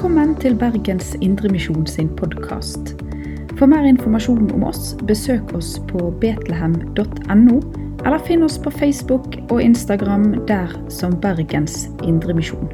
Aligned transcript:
Velkommen 0.00 0.30
til 0.40 0.54
Bergens 0.56 1.10
Indremisjon 1.20 1.82
sin 1.86 2.06
podkast. 2.16 2.94
For 3.58 3.68
mer 3.68 3.84
informasjon 3.84 4.46
om 4.54 4.62
oss, 4.64 4.94
besøk 5.04 5.52
oss 5.52 5.74
på 5.90 6.06
betlehem.no, 6.22 7.58
eller 8.06 8.24
finn 8.24 8.40
oss 8.46 8.56
på 8.64 8.72
Facebook 8.72 9.36
og 9.50 9.60
Instagram 9.60 10.24
der 10.48 10.72
som 10.88 11.18
Bergens 11.20 11.90
Indremisjon. 12.00 12.72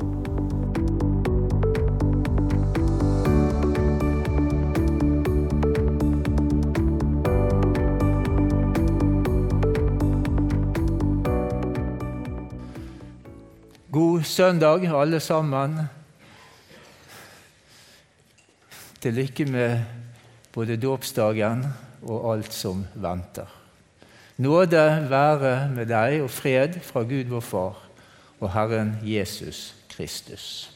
God 13.90 14.22
søndag, 14.22 14.86
alle 14.94 15.20
sammen. 15.20 15.80
Til 19.06 19.14
lykke 19.14 19.44
med 19.46 19.84
både 20.50 20.74
dåpsdagen 20.82 21.60
og 22.10 22.24
alt 22.32 22.50
som 22.50 22.80
venter. 22.98 23.46
Nåde 24.42 24.80
være 25.06 25.68
med 25.70 25.86
deg 25.86 26.24
og 26.24 26.30
fred 26.34 26.80
fra 26.82 27.04
Gud 27.06 27.28
vår 27.30 27.44
Far 27.46 27.76
og 28.40 28.50
Herren 28.50 28.96
Jesus 29.06 29.76
Kristus. 29.92 30.72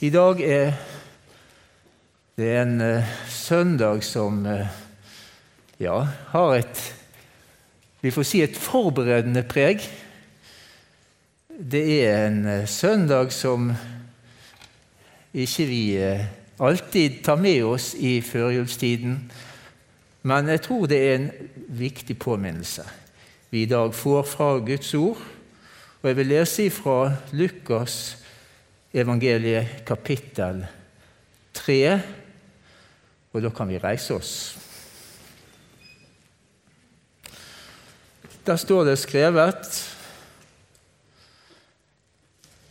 I 0.00 0.08
dag 0.14 0.40
er 0.40 0.72
det 2.40 2.48
en 2.62 2.80
eh, 2.80 3.10
søndag 3.28 4.00
som 4.08 4.38
eh, 4.48 4.64
ja, 5.84 5.98
har 6.32 6.54
et 6.56 6.84
Vi 8.00 8.14
får 8.16 8.24
si 8.30 8.40
et 8.40 8.56
forberedende 8.56 9.42
preg. 9.42 9.84
Det 11.52 11.84
er 12.06 12.30
en 12.30 12.46
eh, 12.46 12.64
søndag 12.64 13.28
som 13.32 13.74
ikke 15.34 15.68
vi 15.68 15.82
alltid 16.58 17.22
tar 17.24 17.36
med 17.40 17.64
oss 17.64 17.94
i 17.94 18.20
førjulstiden, 18.22 19.16
men 20.22 20.48
jeg 20.48 20.62
tror 20.64 20.86
det 20.88 20.98
er 20.98 21.14
en 21.18 21.30
viktig 21.68 22.16
påminnelse 22.18 22.84
vi 23.54 23.62
i 23.62 23.70
dag 23.70 23.92
får 23.94 24.24
fra 24.26 24.48
Guds 24.58 24.94
ord. 24.98 25.20
Og 26.02 26.08
jeg 26.08 26.16
vil 26.18 26.26
lese 26.26 26.64
fra 26.74 27.12
Lukas 27.32 28.16
evangeliet 28.94 29.84
kapittel 29.86 30.64
3, 31.54 31.78
og 33.32 33.42
da 33.42 33.52
kan 33.54 33.70
vi 33.70 33.78
reise 33.78 34.18
oss. 34.18 34.34
Der 38.44 38.58
står 38.60 38.84
det 38.90 38.98
skrevet 39.00 39.70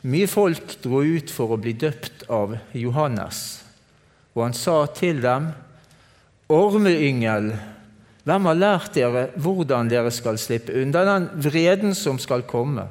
mye 0.03 0.27
folk 0.27 0.75
dro 0.83 0.99
ut 0.99 1.31
for 1.31 1.55
å 1.55 1.61
bli 1.63 1.73
døpt 1.79 2.27
av 2.27 2.57
Johannes, 2.75 3.62
og 4.33 4.41
han 4.47 4.57
sa 4.57 4.83
til 4.97 5.21
dem, 5.23 5.51
Ormeyngel, 6.53 7.53
hvem 8.23 8.47
har 8.49 8.59
lært 8.59 8.95
dere 8.95 9.27
hvordan 9.41 9.89
dere 9.91 10.11
skal 10.13 10.37
slippe 10.39 10.75
unna 10.79 11.03
den 11.07 11.27
vreden 11.43 11.95
som 11.97 12.19
skal 12.21 12.45
komme? 12.47 12.85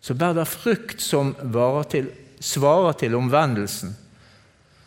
Så 0.00 0.16
bær 0.16 0.34
da 0.36 0.46
frukt 0.48 1.02
som 1.04 1.34
til, 1.92 2.08
svarer 2.40 2.96
til 3.00 3.16
omvendelsen, 3.16 3.94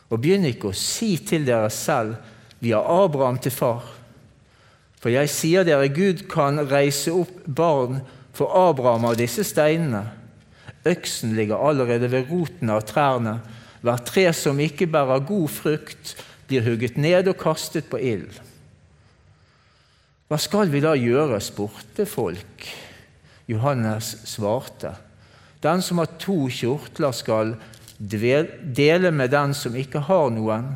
og 0.10 0.22
begynn 0.22 0.46
ikke 0.50 0.72
å 0.72 0.78
si 0.78 1.16
til 1.26 1.46
dere 1.46 1.70
selv, 1.74 2.18
vi 2.62 2.72
har 2.74 2.86
Abraham 2.88 3.40
til 3.42 3.54
far. 3.54 3.84
For 5.02 5.12
jeg 5.12 5.30
sier 5.34 5.66
dere, 5.68 5.90
Gud 5.92 6.26
kan 6.32 6.62
reise 6.70 7.12
opp 7.12 7.42
barn 7.44 8.00
for 8.34 8.54
Abraham 8.56 9.10
av 9.10 9.18
disse 9.20 9.44
steinene. 9.44 10.06
Øksen 10.88 11.34
ligger 11.36 11.60
allerede 11.60 12.08
ved 12.12 12.30
roten 12.32 12.72
av 12.72 12.86
trærne. 12.88 13.38
Hvert 13.84 14.08
tre 14.08 14.30
som 14.36 14.60
ikke 14.64 14.88
bærer 14.88 15.26
god 15.28 15.50
frukt, 15.52 16.16
blir 16.48 16.64
hugget 16.64 16.98
ned 16.98 17.28
og 17.28 17.40
kastet 17.42 17.90
på 17.92 18.00
ild. 18.00 18.32
Hva 20.32 20.40
skal 20.40 20.72
vi 20.72 20.82
da 20.84 20.96
gjøre? 20.96 21.42
spurte 21.44 22.08
folk. 22.08 22.68
Johannes 23.52 24.16
svarte. 24.32 24.94
Den 25.64 25.84
som 25.84 26.00
har 26.00 26.16
to 26.20 26.48
kjortler, 26.52 27.12
skal 27.16 27.56
dele 28.00 29.12
med 29.12 29.32
den 29.32 29.54
som 29.56 29.76
ikke 29.76 30.02
har 30.08 30.32
noen, 30.32 30.74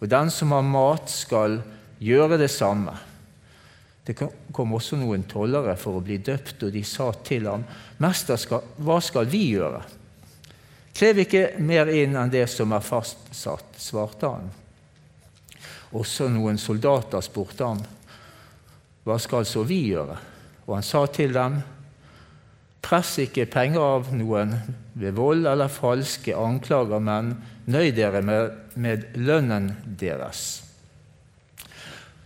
og 0.00 0.08
den 0.10 0.30
som 0.30 0.54
har 0.54 0.64
mat, 0.66 1.10
skal 1.10 1.60
gjøre 2.02 2.38
det 2.38 2.50
samme. 2.50 2.94
Det 4.06 4.14
kom 4.54 4.74
også 4.78 4.98
noen 5.00 5.24
tollere 5.26 5.74
for 5.78 5.98
å 5.98 6.04
bli 6.04 6.20
døpt, 6.22 6.62
og 6.62 6.74
de 6.74 6.82
sa 6.86 7.10
til 7.26 7.48
ham, 7.50 7.64
'Mester, 7.98 8.38
hva 8.78 9.00
skal 9.02 9.26
vi 9.26 9.50
gjøre?' 9.56 9.95
'Krev 10.96 11.18
ikke 11.26 11.42
mer 11.60 11.90
inn 11.92 12.14
enn 12.16 12.30
det 12.32 12.46
som 12.48 12.72
er 12.72 12.80
fastsatt', 12.80 13.76
svarte 13.76 14.30
han. 14.32 14.46
Også 15.92 16.30
noen 16.32 16.56
soldater 16.56 17.20
spurte 17.20 17.66
ham, 17.68 17.82
'Hva 19.04 19.18
skal 19.20 19.44
så 19.44 19.62
vi 19.62 19.92
gjøre?' 19.92 20.16
Og 20.66 20.74
han 20.74 20.82
sa 20.82 21.04
til 21.06 21.32
dem, 21.36 21.60
'Press 22.80 23.18
ikke 23.18 23.44
penger 23.44 23.80
av 23.80 24.08
noen 24.14 24.56
ved 24.94 25.12
vold 25.12 25.46
eller 25.46 25.68
falske 25.68 26.32
anklager, 26.32 26.98
men 26.98 27.36
nøy 27.66 27.92
dere 27.92 28.22
med, 28.22 28.50
med 28.74 29.04
lønnen 29.16 29.76
deres.' 30.00 30.62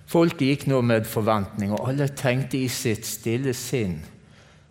Folket 0.07 0.47
gikk 0.47 0.67
nå 0.67 0.81
med 0.83 1.07
forventning, 1.07 1.73
og 1.73 1.89
alle 1.89 2.09
tenkte 2.09 2.59
i 2.59 2.69
sitt 2.69 3.07
stille 3.07 3.53
sinn 3.55 4.01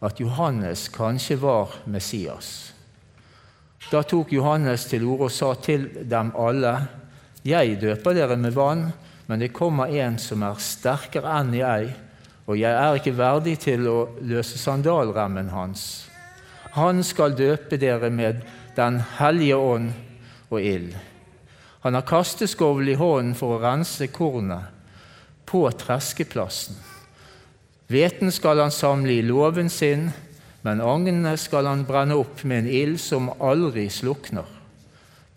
at 0.02 0.20
Johannes 0.20 0.88
kanskje 0.88 1.36
var 1.40 1.82
Messias. 1.86 2.79
Da 3.88 4.04
tok 4.04 4.34
Johannes 4.36 4.86
til 4.92 5.06
orde 5.08 5.30
og 5.30 5.32
sa 5.32 5.54
til 5.64 5.88
dem 6.10 6.34
alle.: 6.36 6.76
Jeg 7.46 7.80
døper 7.82 8.14
dere 8.14 8.36
med 8.38 8.52
vann, 8.52 8.92
men 9.28 9.40
det 9.40 9.54
kommer 9.56 9.88
en 9.88 10.18
som 10.20 10.44
er 10.44 10.60
sterkere 10.60 11.40
enn 11.40 11.54
jeg, 11.56 11.94
og 12.46 12.58
jeg 12.60 12.74
er 12.74 13.00
ikke 13.00 13.18
verdig 13.18 13.56
til 13.64 13.88
å 13.88 13.98
løse 14.22 14.58
sandalremmen 14.58 15.50
hans. 15.54 16.10
Han 16.76 17.04
skal 17.04 17.38
døpe 17.38 17.78
dere 17.78 18.10
med 18.10 18.42
Den 18.76 19.02
hellige 19.18 19.56
ånd 19.58 19.90
og 20.50 20.62
ild. 20.62 20.94
Han 21.82 21.94
har 21.94 22.06
kasteskovl 22.08 22.90
i 22.90 22.96
hånden 22.96 23.34
for 23.36 23.56
å 23.56 23.62
rense 23.64 24.08
kornet 24.08 24.70
på 25.50 25.66
treskeplassen. 25.72 26.78
Hveten 27.90 28.32
skal 28.32 28.62
han 28.62 28.72
samle 28.72 29.18
i 29.18 29.26
låven 29.26 29.70
sin, 29.74 30.12
men 30.66 30.82
agnene 30.84 31.36
skal 31.40 31.70
han 31.70 31.86
brenne 31.88 32.18
opp 32.20 32.44
med 32.44 32.66
en 32.66 32.74
ild 32.82 33.00
som 33.00 33.30
aldri 33.40 33.88
slukner. 33.94 34.48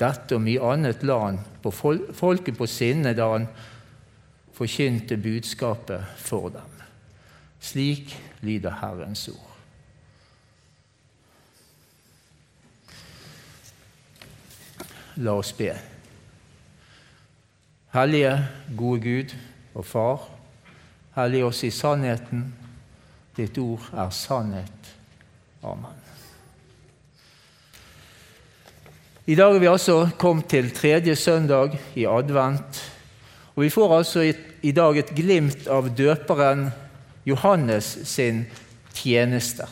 Dette 0.01 0.35
og 0.35 0.43
mye 0.43 0.73
annet 0.73 1.05
la 1.07 1.19
han 1.29 1.39
på 1.63 1.71
folket 1.71 2.57
på 2.59 2.67
sinne 2.67 3.15
da 3.15 3.29
han 3.37 3.47
forkynte 4.57 5.17
budskapet 5.23 6.19
for 6.19 6.51
dem. 6.55 6.83
Slik 7.63 8.17
lyder 8.43 8.75
Herrens 8.81 9.29
ord. 9.31 9.49
La 15.23 15.37
oss 15.39 15.53
be. 15.53 15.71
Hellige, 17.93 18.33
gode 18.77 19.01
Gud 19.05 19.35
og 19.75 19.85
Far, 19.87 20.25
hellig 21.15 21.45
oss 21.45 21.61
i 21.69 21.71
sannheten. 21.71 22.47
Ditt 23.37 23.59
ord 23.61 23.85
er 23.93 24.11
sannhet. 24.11 24.93
Amen. 25.63 25.99
I 29.27 29.35
dag 29.39 29.55
er 29.55 29.61
vi 29.63 29.69
altså 29.71 30.09
kommet 30.19 30.49
til 30.51 30.73
tredje 30.75 31.15
søndag 31.17 31.77
i 31.95 32.03
advent. 32.11 32.81
Og 33.55 33.63
Vi 33.63 33.69
får 33.71 33.97
altså 33.97 34.25
i, 34.63 34.73
dag 34.73 34.99
et 34.99 35.15
glimt 35.15 35.69
av 35.71 35.93
døperen 35.95 36.73
Johannes 37.25 37.99
sin 38.11 38.47
tjeneste. 38.95 39.69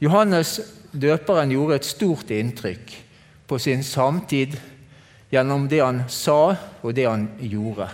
Johannes 0.00 0.60
døperen 0.92 1.50
gjorde 1.50 1.80
et 1.80 1.90
stort 1.90 2.30
inntrykk 2.30 2.94
på 3.50 3.58
sin 3.58 3.82
samtid 3.82 4.54
gjennom 5.34 5.66
det 5.68 5.82
han 5.82 6.04
sa 6.06 6.54
og 6.82 6.94
det 6.94 7.08
han 7.08 7.26
gjorde. 7.42 7.90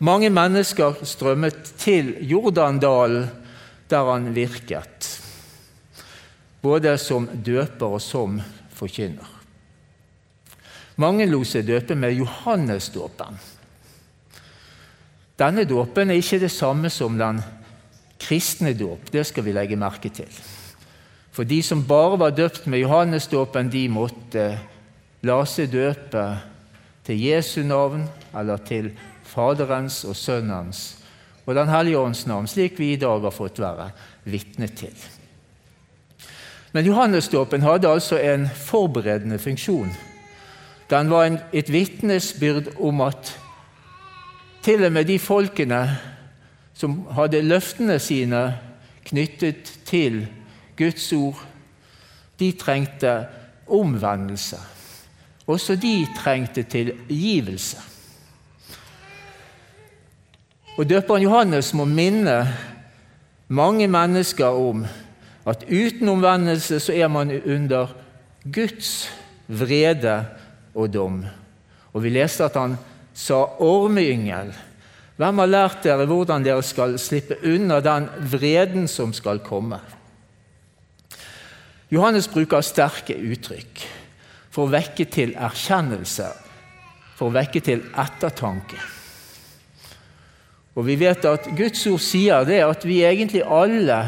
Mange 0.00 0.28
mennesker 0.30 1.00
strømmet 1.04 1.74
til 1.80 2.18
Jordandalen, 2.20 3.30
der 3.90 4.12
han 4.12 4.30
virket, 4.34 5.08
både 6.62 6.96
som 6.98 7.28
døper 7.28 7.96
og 7.98 8.02
som 8.04 8.40
forkynner. 8.76 9.36
Mange 11.00 11.24
lot 11.28 11.48
seg 11.48 11.64
døpe 11.68 11.96
med 11.96 12.12
Johannesdåpen. 12.18 13.38
Denne 15.40 15.64
dåpen 15.64 16.10
er 16.12 16.20
ikke 16.20 16.42
det 16.42 16.52
samme 16.52 16.90
som 16.92 17.16
den 17.16 17.40
kristne 18.20 18.74
dåp. 18.76 19.08
Det 19.12 19.24
skal 19.24 19.46
vi 19.46 19.54
legge 19.56 19.78
merke 19.80 20.10
til. 20.12 20.28
For 21.32 21.48
de 21.48 21.62
som 21.64 21.86
bare 21.88 22.18
var 22.20 22.36
døpt 22.36 22.66
med 22.68 22.82
Johannesdåpen, 22.82 23.70
de 23.72 23.86
måtte 23.88 24.44
la 25.24 25.38
seg 25.48 25.72
døpe 25.72 26.24
til 27.06 27.22
Jesu 27.22 27.62
navn 27.64 28.04
eller 28.36 28.60
til 28.68 28.90
Faderens 29.30 30.02
og 30.04 30.18
Sønnens 30.18 30.99
og 31.46 31.54
Den 31.54 31.68
hellige 31.68 31.98
ånds 31.98 32.26
navn, 32.26 32.46
slik 32.46 32.78
vi 32.78 32.92
i 32.92 33.00
dag 33.00 33.20
har 33.20 33.34
fått 33.34 33.58
være 33.58 33.90
vitne 34.24 34.68
til. 34.68 34.94
Men 36.72 36.86
Johannesdåpen 36.86 37.62
hadde 37.62 37.88
altså 37.88 38.18
en 38.18 38.48
forberedende 38.54 39.38
funksjon. 39.38 39.90
Den 40.90 41.10
var 41.10 41.24
en, 41.24 41.38
et 41.52 41.72
vitnesbyrd 41.72 42.74
om 42.80 43.00
at 43.00 43.38
til 44.62 44.84
og 44.84 44.92
med 44.92 45.04
de 45.08 45.18
folkene 45.18 45.80
som 46.74 47.06
hadde 47.16 47.42
løftene 47.42 47.98
sine 47.98 48.42
knyttet 49.04 49.72
til 49.84 50.26
Guds 50.76 51.12
ord, 51.12 51.40
de 52.40 52.52
trengte 52.52 53.26
omvendelse. 53.68 54.56
Også 55.46 55.76
de 55.76 56.06
trengte 56.16 56.62
tilgivelse. 56.62 57.76
Og 60.80 60.86
Døperen 60.88 61.26
Johannes 61.26 61.74
må 61.76 61.84
minne 61.84 62.38
mange 63.52 63.84
mennesker 63.90 64.56
om 64.56 64.86
at 65.50 65.66
uten 65.68 66.08
omvendelse 66.08 66.78
så 66.80 66.94
er 66.96 67.10
man 67.12 67.34
under 67.36 67.90
Guds 68.48 69.10
vrede 69.44 70.22
og 70.72 70.88
dom. 70.94 71.18
Og 71.92 72.02
Vi 72.02 72.08
leste 72.14 72.46
at 72.46 72.56
han 72.56 72.78
sa 73.12 73.42
ormeyngel. 73.60 74.54
Hvem 75.20 75.42
har 75.42 75.50
lært 75.50 75.82
dere 75.84 76.06
hvordan 76.08 76.46
dere 76.46 76.62
skal 76.64 76.96
slippe 76.98 77.36
unna 77.44 77.82
den 77.84 78.06
vreden 78.32 78.88
som 78.88 79.12
skal 79.12 79.42
komme? 79.44 79.82
Johannes 81.90 82.28
bruker 82.28 82.64
sterke 82.64 83.18
uttrykk 83.18 83.84
for 84.48 84.64
å 84.64 84.72
vekke 84.72 85.04
til 85.12 85.36
erkjennelse, 85.36 86.30
for 87.18 87.28
å 87.28 87.36
vekke 87.36 87.60
til 87.60 87.84
ettertanke. 88.00 88.80
Og 90.74 90.86
Vi 90.86 90.96
vet 91.00 91.24
at 91.26 91.48
Guds 91.56 91.86
ord 91.90 92.02
sier 92.02 92.44
det 92.46 92.60
at 92.62 92.86
vi 92.86 93.02
egentlig 93.02 93.42
alle 93.42 93.98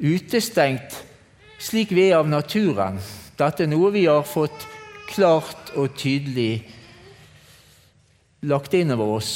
utestengt 0.00 0.96
slik 1.60 1.92
vi 1.92 2.08
er 2.10 2.20
av 2.20 2.28
naturen. 2.28 2.98
Dette 3.36 3.64
er 3.64 3.70
noe 3.70 3.92
vi 3.92 4.06
har 4.08 4.24
fått 4.28 4.66
klart 5.10 5.72
og 5.76 5.94
tydelig 5.96 6.64
lagt 8.46 8.74
inn 8.76 8.92
over 8.94 9.16
oss 9.18 9.32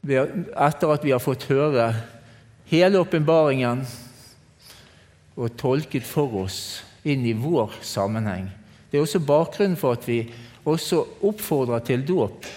etter 0.00 0.92
at 0.94 1.02
vi 1.04 1.12
har 1.12 1.20
fått 1.20 1.44
høre 1.50 1.90
hele 2.70 3.02
åpenbaringen 3.02 3.82
og 5.36 5.56
tolket 5.60 6.06
for 6.08 6.46
oss 6.46 6.80
inn 7.04 7.26
i 7.28 7.34
vår 7.36 7.74
sammenheng. 7.84 8.48
Det 8.90 8.98
er 8.98 9.04
også 9.04 9.20
bakgrunnen 9.24 9.78
for 9.78 9.98
at 9.98 10.06
vi 10.08 10.22
også 10.64 11.02
oppfordrer 11.28 11.84
til 11.84 12.04
dåp 12.08 12.48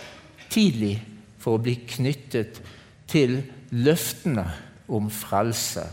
tidlig 0.53 0.95
for 1.41 1.57
å 1.57 1.63
bli 1.63 1.75
knyttet 1.89 2.61
til 3.09 3.39
løftene 3.73 4.45
om 4.94 5.09
frelse 5.11 5.83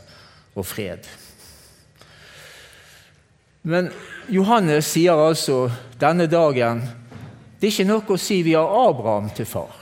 og 0.54 0.66
fred. 0.66 1.08
Men 3.62 3.90
Johannes 4.32 4.88
sier 4.94 5.20
altså 5.20 5.66
denne 6.00 6.28
dagen 6.30 6.80
det 7.60 7.68
er 7.68 7.74
ikke 7.74 7.90
nok 7.90 8.14
å 8.14 8.16
si 8.16 8.38
vi 8.40 8.54
har 8.56 8.70
Abraham 8.88 9.26
til 9.36 9.44
far. 9.44 9.74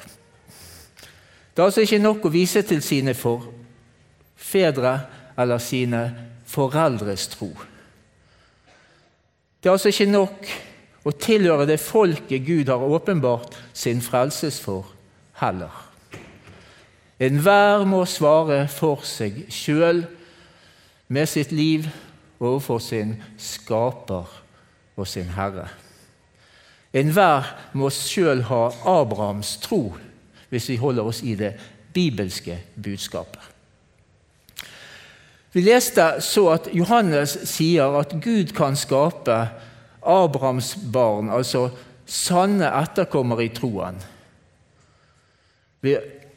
Det 1.54 1.62
er 1.62 1.69
altså 1.69 1.84
ikke 1.84 2.00
nok 2.02 2.25
å 2.26 2.32
vise 2.34 2.64
til 2.66 2.80
sine 2.82 3.14
forfedre 3.14 4.94
eller 5.38 5.62
sine 5.62 6.00
foreldres 6.46 7.28
tro. 7.30 7.52
Det 9.62 9.70
er 9.70 9.76
altså 9.76 9.92
ikke 9.92 10.10
nok 10.10 10.50
å 11.08 11.14
tilhøre 11.16 11.66
det 11.69 11.78
folket 11.81 12.44
Gud 12.44 12.69
har 12.69 12.84
åpenbart 12.84 13.56
sin 13.72 14.02
frelses 14.05 14.60
for, 14.60 14.90
heller. 15.40 15.72
Enhver 17.19 17.87
må 17.88 18.05
svare 18.06 18.66
for 18.70 19.02
seg 19.08 19.46
sjøl 19.50 20.05
med 21.08 21.31
sitt 21.31 21.50
liv 21.55 21.88
overfor 22.38 22.82
sin 22.84 23.16
skaper 23.40 24.28
og 24.99 25.08
sin 25.08 25.32
Herre. 25.34 25.66
Enhver 26.94 27.49
må 27.78 27.90
sjøl 27.93 28.44
ha 28.49 28.69
Abrahams 28.87 29.56
tro, 29.64 29.96
hvis 30.49 30.69
vi 30.70 30.78
holder 30.81 31.08
oss 31.11 31.22
i 31.26 31.34
det 31.38 31.54
bibelske 31.94 32.61
budskapet. 32.76 33.43
Vi 35.52 35.64
leste 35.64 36.04
så 36.22 36.44
at 36.52 36.69
Johannes 36.76 37.34
sier 37.49 37.96
at 37.99 38.12
Gud 38.22 38.52
kan 38.56 38.76
skape 38.76 39.38
Abrahams 40.03 40.75
barn, 40.93 41.31
altså 41.31 41.69
sanne 42.09 42.71
etterkommere 42.81 43.45
i 43.47 43.53
troen. 43.55 43.99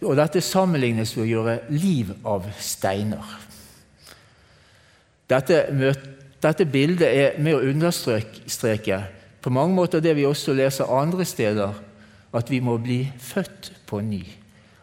Og 0.01 0.17
dette 0.17 0.41
sammenlignes 0.43 1.13
ved 1.17 1.23
å 1.25 1.29
gjøre 1.29 1.55
liv 1.73 2.11
av 2.27 2.47
steiner. 2.61 3.37
Dette, 5.31 5.61
dette 6.43 6.67
bildet 6.67 7.07
er 7.07 7.39
med 7.39 7.55
å 7.55 7.63
understreke 7.71 8.99
på 9.41 9.53
mange 9.53 9.73
måter 9.73 10.03
det 10.03 10.13
vi 10.17 10.27
også 10.27 10.53
leser 10.53 10.91
andre 10.93 11.25
steder, 11.25 11.73
at 12.31 12.51
vi 12.51 12.59
må 12.63 12.77
bli 12.79 13.01
født 13.19 13.71
på 13.89 14.01
ny 14.05 14.21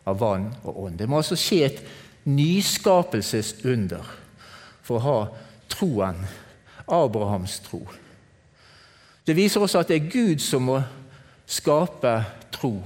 av 0.08 0.18
vann 0.20 0.48
og 0.64 0.82
ånd. 0.86 0.98
Det 0.98 1.08
må 1.08 1.20
altså 1.20 1.36
skje 1.38 1.60
et 1.68 1.84
nyskapelsesunder 2.28 4.10
for 4.84 4.98
å 4.98 5.04
ha 5.04 5.18
troen, 5.72 6.20
Abrahams 6.88 7.58
tro. 7.66 7.82
Det 9.28 9.36
viser 9.36 9.60
også 9.60 9.82
at 9.82 9.88
det 9.92 9.96
er 9.96 10.10
Gud 10.10 10.38
som 10.40 10.62
må 10.64 10.78
skape 11.46 12.14
tro. 12.52 12.78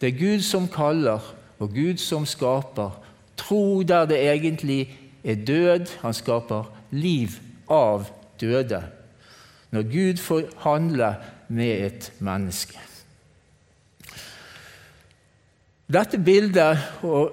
Det 0.00 0.08
er 0.08 0.18
Gud 0.18 0.40
som 0.40 0.68
kaller, 0.72 1.20
og 1.58 1.68
Gud 1.74 2.00
som 2.00 2.24
skaper 2.26 2.94
tro 3.36 3.82
der 3.82 4.06
det 4.08 4.22
egentlig 4.24 4.98
er 5.24 5.34
død. 5.34 5.98
Han 6.00 6.14
skaper 6.14 6.64
liv 6.90 7.28
av 7.68 8.08
døde. 8.40 8.82
Når 9.70 9.82
Gud 9.82 10.16
får 10.16 10.42
handle 10.64 11.14
med 11.48 11.86
et 11.86 12.12
menneske. 12.18 12.80
Dette 15.92 16.18
bildet 16.18 16.78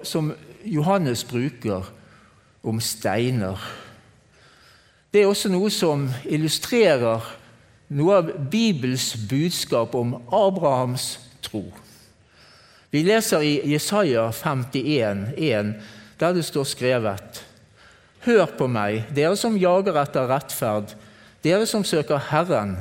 som 0.03 0.33
Johannes 0.65 1.23
bruker 1.23 1.87
om 2.63 2.79
steiner, 2.79 3.55
det 5.13 5.21
er 5.21 5.31
også 5.31 5.49
noe 5.49 5.71
som 5.71 6.09
illustrerer 6.25 7.23
noe 7.91 8.19
av 8.21 8.31
Bibels 8.51 9.13
budskap 9.29 9.95
om 9.95 10.15
Abrahams 10.31 11.17
tro. 11.43 11.65
Vi 12.93 13.01
leser 13.03 13.41
i 13.41 13.53
Jesaja 13.73 14.27
51, 14.31 15.25
1, 15.37 15.73
der 16.21 16.35
det 16.37 16.45
står 16.45 16.67
skrevet 16.69 17.43
Hør 18.23 18.45
på 18.55 18.69
meg, 18.71 19.09
dere 19.11 19.35
som 19.35 19.57
jager 19.59 19.97
etter 19.99 20.29
rettferd, 20.29 20.93
dere 21.43 21.65
som 21.67 21.83
søker 21.83 22.21
Herren. 22.29 22.77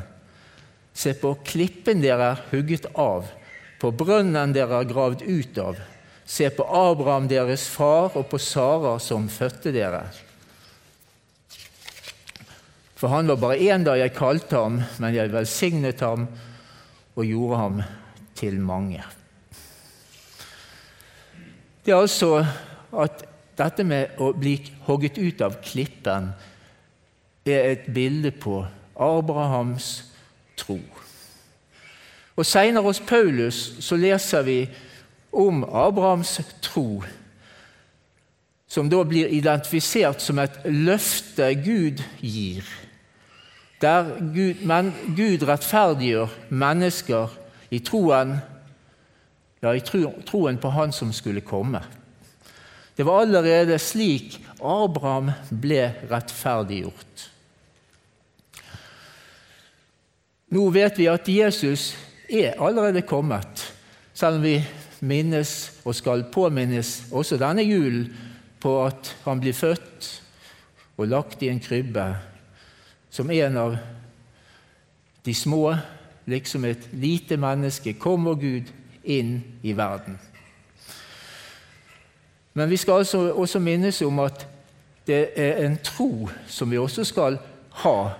Se 0.95 1.17
på 1.19 1.33
klippen 1.49 2.03
dere 2.05 2.35
er 2.35 2.45
hugget 2.53 2.87
av, 2.95 3.27
på 3.83 3.91
brønnen 3.91 4.53
dere 4.55 4.83
er 4.83 4.91
gravd 4.91 5.25
ut 5.27 5.59
av. 5.59 5.81
Se 6.29 6.47
på 6.55 6.63
Abraham, 6.63 7.27
deres 7.29 7.65
far, 7.69 8.13
og 8.15 8.29
på 8.31 8.39
Sara, 8.39 8.95
som 9.03 9.27
fødte 9.33 9.73
dere. 9.75 10.05
For 13.03 13.11
han 13.11 13.27
var 13.27 13.41
bare 13.43 13.59
én 13.59 13.83
da 13.83 13.97
jeg 13.99 14.15
kalte 14.15 14.55
ham, 14.55 14.77
men 15.03 15.15
jeg 15.17 15.33
velsignet 15.33 16.05
ham 16.07 16.29
og 17.19 17.25
gjorde 17.27 17.57
ham 17.59 17.81
til 18.39 18.61
mange. 18.63 19.03
Det 21.83 21.91
er 21.91 21.99
altså 21.99 22.45
at 22.95 23.25
dette 23.59 23.83
med 23.83 24.21
å 24.23 24.29
bli 24.39 24.55
hogget 24.87 25.19
ut 25.19 25.43
av 25.43 25.57
klippen 25.67 26.29
er 27.43 27.73
et 27.73 27.89
bilde 27.91 28.31
på 28.31 28.61
Abrahams 28.95 29.89
tro. 30.55 30.79
Og 32.39 32.47
Seinere 32.47 32.87
hos 32.87 33.03
Paulus 33.03 33.59
så 33.83 33.99
leser 33.99 34.47
vi 34.47 34.61
om 35.35 35.65
Abrahams 35.67 36.37
tro, 36.63 37.03
som 38.71 38.87
da 38.87 39.03
blir 39.03 39.35
identifisert 39.35 40.23
som 40.23 40.39
et 40.39 40.63
løfte 40.71 41.51
Gud 41.67 41.99
gir, 42.23 42.63
Gud, 43.83 44.63
men, 44.67 44.93
Gud 45.17 45.43
rettferdiggjør 45.49 46.33
mennesker 46.55 47.33
i 47.73 47.81
troen 47.85 48.37
ja, 49.63 49.73
i 49.75 49.83
troen 49.83 50.59
på 50.59 50.71
Han 50.75 50.93
som 50.95 51.13
skulle 51.15 51.45
komme. 51.47 51.81
Det 52.97 53.07
var 53.07 53.23
allerede 53.23 53.79
slik 53.79 54.41
Abraham 54.59 55.31
ble 55.63 55.85
rettferdiggjort. 56.11 57.29
Nå 60.53 60.67
vet 60.75 60.99
vi 60.99 61.07
at 61.09 61.29
Jesus 61.31 61.93
er 62.29 62.59
allerede 62.61 63.05
kommet, 63.09 63.63
selv 64.13 64.41
om 64.41 64.45
vi 64.45 64.59
minnes 65.01 65.55
og 65.87 65.97
skal 65.97 66.27
påminnes 66.31 67.09
også 67.11 67.39
denne 67.41 67.65
julen 67.65 68.11
på 68.63 68.75
at 68.85 69.15
han 69.25 69.41
blir 69.43 69.57
født 69.57 70.11
og 71.01 71.09
lagt 71.09 71.43
i 71.43 71.49
en 71.51 71.63
krybbe 71.63 72.05
som 73.13 73.31
en 73.31 73.57
av 73.57 73.77
de 75.23 75.35
små, 75.35 75.77
liksom 76.25 76.65
et 76.65 76.89
lite 76.93 77.37
menneske. 77.37 77.93
Kommer 77.93 78.35
Gud 78.41 78.73
inn 79.05 79.43
i 79.63 79.75
verden. 79.77 80.19
Men 82.53 82.71
vi 82.71 82.77
skal 82.77 83.03
altså 83.03 83.33
også 83.33 83.59
minnes 83.59 84.03
om 84.03 84.19
at 84.19 84.47
Det 85.07 85.33
er 85.35 85.65
en 85.67 85.79
tro 85.83 86.29
som 86.47 86.71
vi 86.71 86.79
også 86.79 87.03
skal 87.05 87.39
ha 87.83 88.11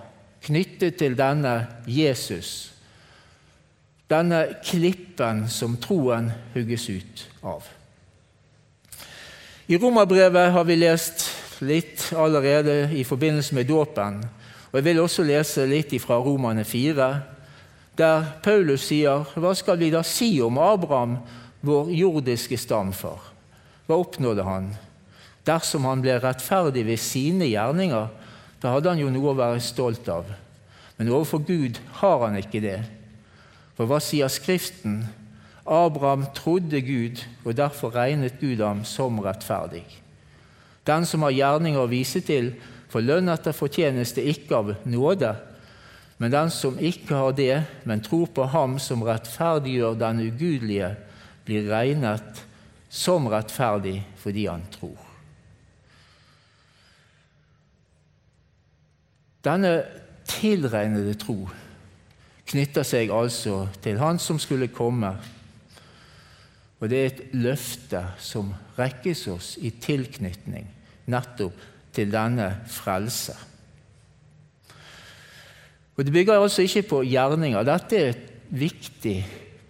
knyttet 0.43 0.97
til 0.99 1.15
denne 1.15 1.67
Jesus. 1.87 2.73
Denne 4.11 4.41
klippen 4.65 5.45
som 5.47 5.77
troen 5.79 6.27
hugges 6.53 6.89
ut 6.89 7.23
av. 7.39 7.63
I 9.67 9.79
Romerbrevet 9.79 10.51
har 10.51 10.67
vi 10.67 10.75
lest 10.75 11.23
litt 11.63 12.09
allerede 12.11 12.91
i 12.91 13.05
forbindelse 13.07 13.55
med 13.55 13.71
dåpen. 13.71 14.19
Og 14.73 14.79
Jeg 14.79 14.85
vil 14.87 14.99
også 15.03 15.21
lese 15.21 15.67
litt 15.69 15.91
fra 16.01 16.17
Romane 16.17 16.63
4, 16.65 17.07
der 17.93 18.23
Paulus 18.41 18.87
sier 18.89 19.21
Hva 19.37 19.51
skal 19.53 19.77
vi 19.77 19.91
da 19.93 20.01
si 20.01 20.39
om 20.41 20.57
Abraham, 20.57 21.19
vår 21.61 21.91
jordiske 21.93 22.57
stamfar? 22.57 23.21
Hva 23.85 23.99
oppnådde 24.01 24.47
han? 24.47 24.71
Dersom 25.45 25.85
han 25.85 26.01
ble 26.01 26.17
rettferdig 26.23 26.87
ved 26.87 26.97
sine 26.97 27.51
gjerninger, 27.51 28.09
da 28.63 28.73
hadde 28.73 28.89
han 28.89 29.03
jo 29.03 29.13
noe 29.13 29.29
å 29.29 29.37
være 29.37 29.61
stolt 29.61 30.09
av. 30.09 30.25
Men 30.97 31.11
overfor 31.13 31.45
Gud 31.45 31.77
har 32.01 32.25
han 32.25 32.39
ikke 32.41 32.63
det. 32.65 32.79
For 33.77 33.85
hva 33.85 34.01
sier 34.01 34.31
Skriften? 34.31 35.03
Abraham 35.69 36.25
trodde 36.33 36.81
Gud, 36.81 37.21
og 37.45 37.57
derfor 37.61 37.93
regnet 37.93 38.41
Gud 38.41 38.65
ham 38.65 38.81
som 38.89 39.21
rettferdig. 39.21 39.85
Den 40.87 41.05
som 41.05 41.21
har 41.23 41.37
gjerninger 41.37 41.79
å 41.79 41.91
vise 41.91 42.25
til, 42.25 42.55
får 42.93 43.05
lønn 43.07 43.31
etter 43.33 43.55
fortjeneste 43.57 44.21
ikke 44.29 44.59
av 44.59 44.71
nåde, 44.85 45.33
men 46.21 46.31
den 46.31 46.51
som 46.53 46.77
ikke 46.77 47.17
har 47.17 47.33
det, 47.35 47.55
men 47.89 48.03
tror 48.05 48.29
på 48.35 48.45
Ham 48.53 48.77
som 48.79 49.01
rettferdiggjør 49.03 49.97
den 49.99 50.21
ugudelige, 50.27 50.93
blir 51.43 51.65
regnet 51.67 52.43
som 52.93 53.25
rettferdig 53.27 53.97
fordi 54.21 54.45
han 54.47 54.63
tror. 54.71 54.99
Denne 59.43 59.73
tilregnede 60.29 61.17
tro 61.19 61.41
knytter 62.47 62.87
seg 62.87 63.11
altså 63.11 63.65
til 63.83 63.99
Han 63.99 64.21
som 64.21 64.39
skulle 64.39 64.69
komme. 64.71 65.09
Og 66.79 66.87
det 66.91 66.99
er 66.99 67.09
et 67.09 67.35
løfte 67.35 68.05
som 68.23 68.53
rekkes 68.77 69.25
oss 69.33 69.53
i 69.59 69.73
tilknytning 69.83 70.69
nettopp 71.11 71.72
til 71.93 72.11
denne 72.11 72.49
frelse. 72.67 73.35
Og 75.97 76.05
Det 76.05 76.13
bygger 76.13 76.41
altså 76.41 76.65
ikke 76.65 76.87
på 76.89 77.03
gjerninger. 77.05 77.63
Dette 77.63 77.97
er 77.97 78.21
viktig 78.49 79.17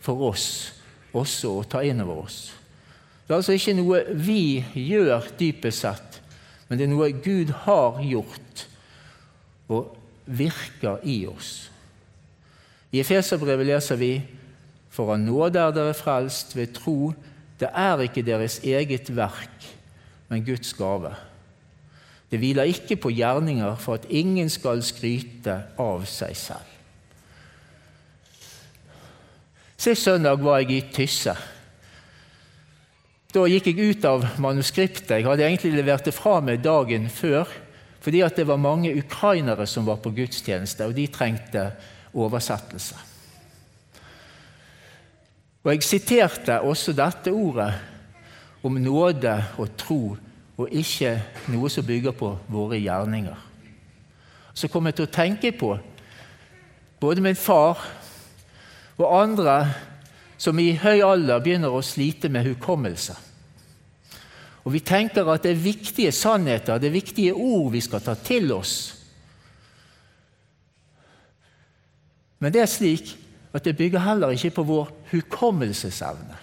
for 0.03 0.30
oss 0.30 0.48
også 1.13 1.58
å 1.60 1.65
ta 1.70 1.84
inn 1.86 2.01
over 2.03 2.24
oss. 2.25 2.39
Det 3.24 3.32
er 3.32 3.39
altså 3.39 3.56
ikke 3.56 3.75
noe 3.77 4.01
vi 4.20 4.63
gjør 4.75 5.30
dypest 5.39 5.84
sett, 5.86 6.22
men 6.68 6.80
det 6.80 6.88
er 6.88 6.92
noe 6.92 7.12
Gud 7.24 7.53
har 7.65 8.00
gjort 8.03 8.63
og 9.72 9.94
virker 10.25 11.03
i 11.08 11.24
oss. 11.27 11.70
I 12.94 13.01
Efeserbrevet 13.01 13.68
leser 13.68 14.00
vi 14.00 14.13
for 14.94 15.15
av 15.15 15.22
nåde 15.22 15.60
er 15.60 15.74
dere 15.74 15.96
frelst 15.98 16.53
ved 16.53 16.75
tro. 16.77 17.13
Det 17.58 17.70
er 17.70 18.03
ikke 18.06 18.25
deres 18.25 18.60
eget 18.62 19.10
verk, 19.15 19.70
men 20.30 20.46
Guds 20.46 20.75
gave. 20.77 21.13
Det 22.34 22.40
hviler 22.42 22.66
ikke 22.66 22.96
på 22.98 23.12
gjerninger 23.13 23.75
for 23.78 24.00
at 24.00 24.08
ingen 24.10 24.48
skal 24.50 24.80
skryte 24.82 25.54
av 25.78 26.08
seg 26.10 26.34
selv. 26.34 26.72
Sist 29.78 30.08
søndag 30.08 30.42
var 30.42 30.63
jeg 30.63 30.72
i 30.74 30.80
Tysse. 30.96 31.36
Da 33.38 33.44
gikk 33.46 33.70
jeg 33.70 33.86
ut 33.94 34.08
av 34.10 34.25
manuskriptet. 34.42 35.13
Jeg 35.20 35.28
hadde 35.28 35.46
egentlig 35.46 35.75
levert 35.75 36.10
det 36.10 36.16
fra 36.18 36.40
meg 36.42 36.66
dagen 36.66 37.06
før 37.13 37.54
fordi 38.02 38.25
det 38.36 38.48
var 38.50 38.58
mange 38.58 38.96
ukrainere 38.98 39.70
som 39.70 39.86
var 39.86 40.02
på 40.02 40.12
gudstjeneste, 40.12 40.90
og 40.90 40.98
de 40.98 41.06
trengte 41.08 41.70
oversettelse. 42.18 42.98
Og 45.63 45.72
Jeg 45.72 45.86
siterte 45.86 46.58
også 46.60 46.98
dette 46.98 47.32
ordet 47.32 47.70
om 48.66 48.82
nåde 48.82 49.38
og 49.62 49.78
tro, 49.78 50.18
og 50.57 50.69
ikke 50.69 51.15
noe 51.51 51.69
som 51.72 51.86
bygger 51.86 52.13
på 52.17 52.29
våre 52.51 52.77
gjerninger. 52.77 53.38
Så 54.53 54.69
kom 54.69 54.86
jeg 54.86 55.00
til 55.00 55.07
å 55.07 55.13
tenke 55.13 55.51
på 55.57 55.74
både 57.01 57.24
min 57.25 57.38
far 57.38 57.81
og 59.00 59.07
andre 59.10 59.57
som 60.38 60.60
i 60.60 60.75
høy 60.77 61.01
alder 61.01 61.41
begynner 61.41 61.74
å 61.74 61.81
slite 61.86 62.29
med 62.29 62.45
hukommelse. 62.45 63.15
Og 64.63 64.72
Vi 64.72 64.79
tenker 64.79 65.27
at 65.27 65.43
det 65.43 65.51
er 65.51 65.60
viktige 65.60 66.12
sannheter, 66.12 66.77
det 66.79 66.88
er 66.88 67.00
viktige 67.00 67.33
ord 67.33 67.72
vi 67.74 67.81
skal 67.81 68.01
ta 68.01 68.13
til 68.15 68.51
oss. 68.55 68.93
Men 72.39 72.53
det 72.53 72.62
er 72.62 72.72
slik 72.72 73.15
at 73.53 73.63
det 73.63 73.77
bygger 73.77 74.00
heller 74.00 74.31
ikke 74.36 74.55
på 74.55 74.63
vår 74.67 74.89
hukommelsesevne. 75.12 76.39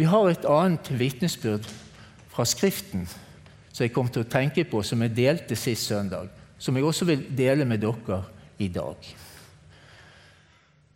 Vi 0.00 0.06
har 0.08 0.30
et 0.30 0.46
annet 0.48 0.86
vitnesbyrd 0.96 1.66
fra 2.32 2.44
Skriften 2.48 3.02
som 3.68 3.82
jeg 3.84 3.92
kom 3.92 4.06
til 4.08 4.22
å 4.24 4.28
tenke 4.32 4.62
på, 4.64 4.80
som 4.80 5.02
jeg 5.04 5.12
delte 5.12 5.56
sist 5.58 5.90
søndag, 5.90 6.30
som 6.56 6.76
jeg 6.76 6.86
også 6.88 7.04
vil 7.04 7.26
dele 7.36 7.66
med 7.68 7.82
dere 7.82 8.22
i 8.64 8.68
dag. 8.72 9.10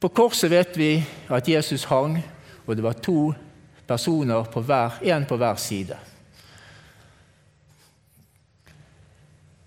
På 0.01 0.09
korset 0.09 0.49
vet 0.53 0.79
vi 0.81 0.89
at 1.29 1.49
Jesus 1.49 1.85
hang, 1.91 2.17
og 2.65 2.77
det 2.77 2.85
var 2.85 2.97
to 3.05 3.35
personer 3.85 4.49
på 4.49 4.63
hver, 4.65 4.97
én 5.05 5.27
på 5.29 5.37
hver 5.37 5.61
side. 5.61 5.99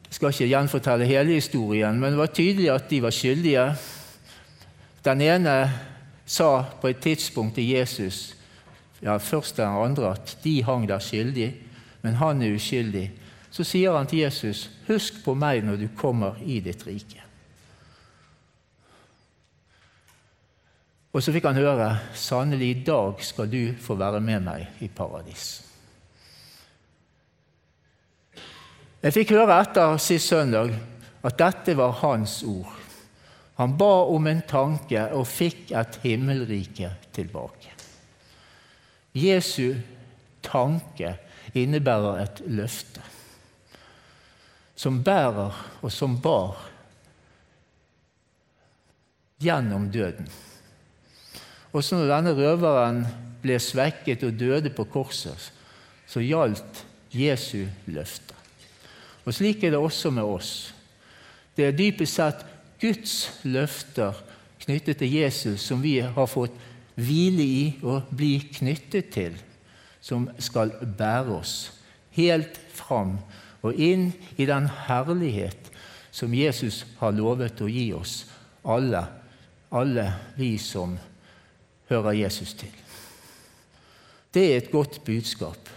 Jeg 0.07 0.17
skal 0.17 0.33
ikke 0.33 0.49
gjenfortelle 0.49 1.05
hele 1.05 1.37
historien, 1.37 1.99
men 1.99 2.15
det 2.15 2.23
var 2.23 2.33
tydelig 2.33 2.71
at 2.73 2.89
de 2.89 3.03
var 3.05 3.13
skyldige. 3.13 3.67
Den 5.05 5.21
ene 5.21 5.59
sa 6.25 6.65
på 6.81 6.89
et 6.89 7.05
tidspunkt 7.05 7.55
til 7.61 7.69
Jesus, 7.75 8.33
ja, 9.01 9.17
først 9.17 9.57
den 9.57 9.65
andre, 9.67 10.11
at 10.11 10.37
de 10.43 10.63
hang 10.63 10.87
der 10.89 10.99
skyldig, 10.99 11.53
men 12.01 12.13
han 12.21 12.41
er 12.41 12.55
uskyldig. 12.55 13.11
Så 13.51 13.63
sier 13.63 13.95
han 13.97 14.07
til 14.07 14.19
Jesus, 14.19 14.69
'Husk 14.87 15.23
på 15.25 15.33
meg 15.33 15.63
når 15.63 15.75
du 15.75 15.87
kommer 15.95 16.35
i 16.45 16.59
ditt 16.59 16.87
rike'. 16.87 17.23
Og 21.13 21.23
så 21.23 21.31
fikk 21.31 21.45
han 21.45 21.55
høre, 21.55 21.97
'Sannelig, 22.13 22.69
i 22.69 22.83
dag 22.83 23.23
skal 23.23 23.51
du 23.51 23.73
få 23.79 23.95
være 23.95 24.21
med 24.21 24.39
meg 24.39 24.67
i 24.79 24.89
paradis'. 24.99 25.63
Jeg 29.03 29.13
fikk 29.13 29.31
høre 29.31 29.61
etter 29.61 29.97
sist 29.97 30.27
søndag 30.27 30.73
at 31.23 31.37
dette 31.39 31.77
var 31.77 31.91
hans 31.91 32.43
ord. 32.43 32.73
Han 33.57 33.77
ba 33.77 33.93
om 34.09 34.27
en 34.27 34.41
tanke 34.41 35.07
og 35.13 35.27
fikk 35.27 35.71
et 35.71 35.99
himmelrike 36.03 36.91
tilbake. 37.13 37.76
Jesu 39.17 39.73
tanke 40.45 41.15
innebærer 41.57 42.23
et 42.23 42.41
løfte 42.47 43.03
som 44.77 45.01
bærer 45.03 45.55
og 45.81 45.91
som 45.91 46.19
bar 46.21 46.59
gjennom 49.41 49.89
døden. 49.93 50.27
Også 51.73 51.97
når 51.97 52.11
denne 52.11 52.33
røveren 52.37 53.01
ble 53.41 53.57
svekket 53.61 54.25
og 54.25 54.37
døde 54.37 54.71
på 54.73 54.85
korset, 54.89 55.49
så 56.07 56.21
gjaldt 56.23 56.85
Jesu 57.13 57.65
løfte. 57.89 58.35
Og 59.25 59.33
Slik 59.33 59.63
er 59.63 59.73
det 59.73 59.81
også 59.81 60.11
med 60.13 60.23
oss. 60.23 60.73
Det 61.57 61.65
er 61.67 61.75
dypest 61.75 62.19
sett 62.19 62.45
Guds 62.79 63.41
løfter 63.43 64.15
knyttet 64.61 65.01
til 65.01 65.13
Jesus 65.19 65.65
som 65.65 65.81
vi 65.81 65.97
har 65.99 66.29
fått 66.29 66.53
hvile 66.97 67.43
i 67.43 67.63
og 67.85 68.09
bli 68.17 68.37
knyttet 68.57 69.11
til, 69.13 69.37
som 70.01 70.27
skal 70.41 70.73
bære 70.97 71.37
oss 71.37 71.55
helt 72.17 72.57
fram 72.73 73.17
og 73.65 73.77
inn 73.77 74.09
i 74.37 74.47
den 74.49 74.69
herlighet 74.87 75.71
som 76.11 76.33
Jesus 76.33 76.83
har 76.97 77.13
lovet 77.13 77.61
å 77.61 77.69
gi 77.69 77.91
oss 77.93 78.23
alle, 78.67 79.03
alle 79.69 80.07
vi 80.37 80.55
som 80.61 80.95
hører 81.91 82.17
Jesus 82.23 82.55
til. 82.57 82.73
Det 84.33 84.43
er 84.43 84.57
et 84.57 84.71
godt 84.71 84.99
budskap. 85.05 85.69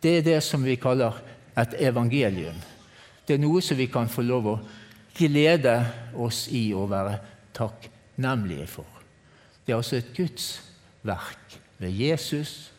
Det 0.00 0.18
er 0.18 0.26
det 0.26 0.38
som 0.44 0.64
vi 0.64 0.78
kaller 0.80 1.16
et 1.58 1.74
evangelium. 1.80 2.56
Det 3.26 3.36
er 3.36 3.42
noe 3.42 3.60
som 3.64 3.78
vi 3.78 3.88
kan 3.92 4.08
få 4.08 4.24
lov 4.24 4.48
å 4.48 4.60
glede 5.16 5.76
oss 6.16 6.46
i 6.52 6.70
og 6.76 6.90
være 6.92 7.18
takknemlige 7.56 8.68
for. 8.70 8.99
Det 9.70 9.74
er 9.74 9.78
altså 9.78 9.96
et 9.96 10.14
Guds 10.16 10.62
verk 11.06 11.60
ved 11.78 11.90
Jesus 11.94 12.72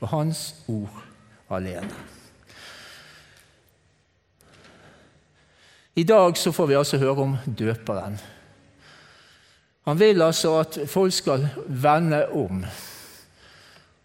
og 0.00 0.08
Hans 0.08 0.54
ord 0.68 1.02
alene. 1.50 1.90
I 5.96 6.04
dag 6.06 6.38
så 6.38 6.52
får 6.52 6.66
vi 6.66 6.78
altså 6.78 7.02
høre 7.02 7.26
om 7.26 7.36
døperen. 7.58 8.20
Han 9.90 9.98
vil 9.98 10.22
altså 10.22 10.54
at 10.60 10.78
folk 10.86 11.12
skal 11.12 11.48
vende 11.66 12.28
om. 12.28 12.64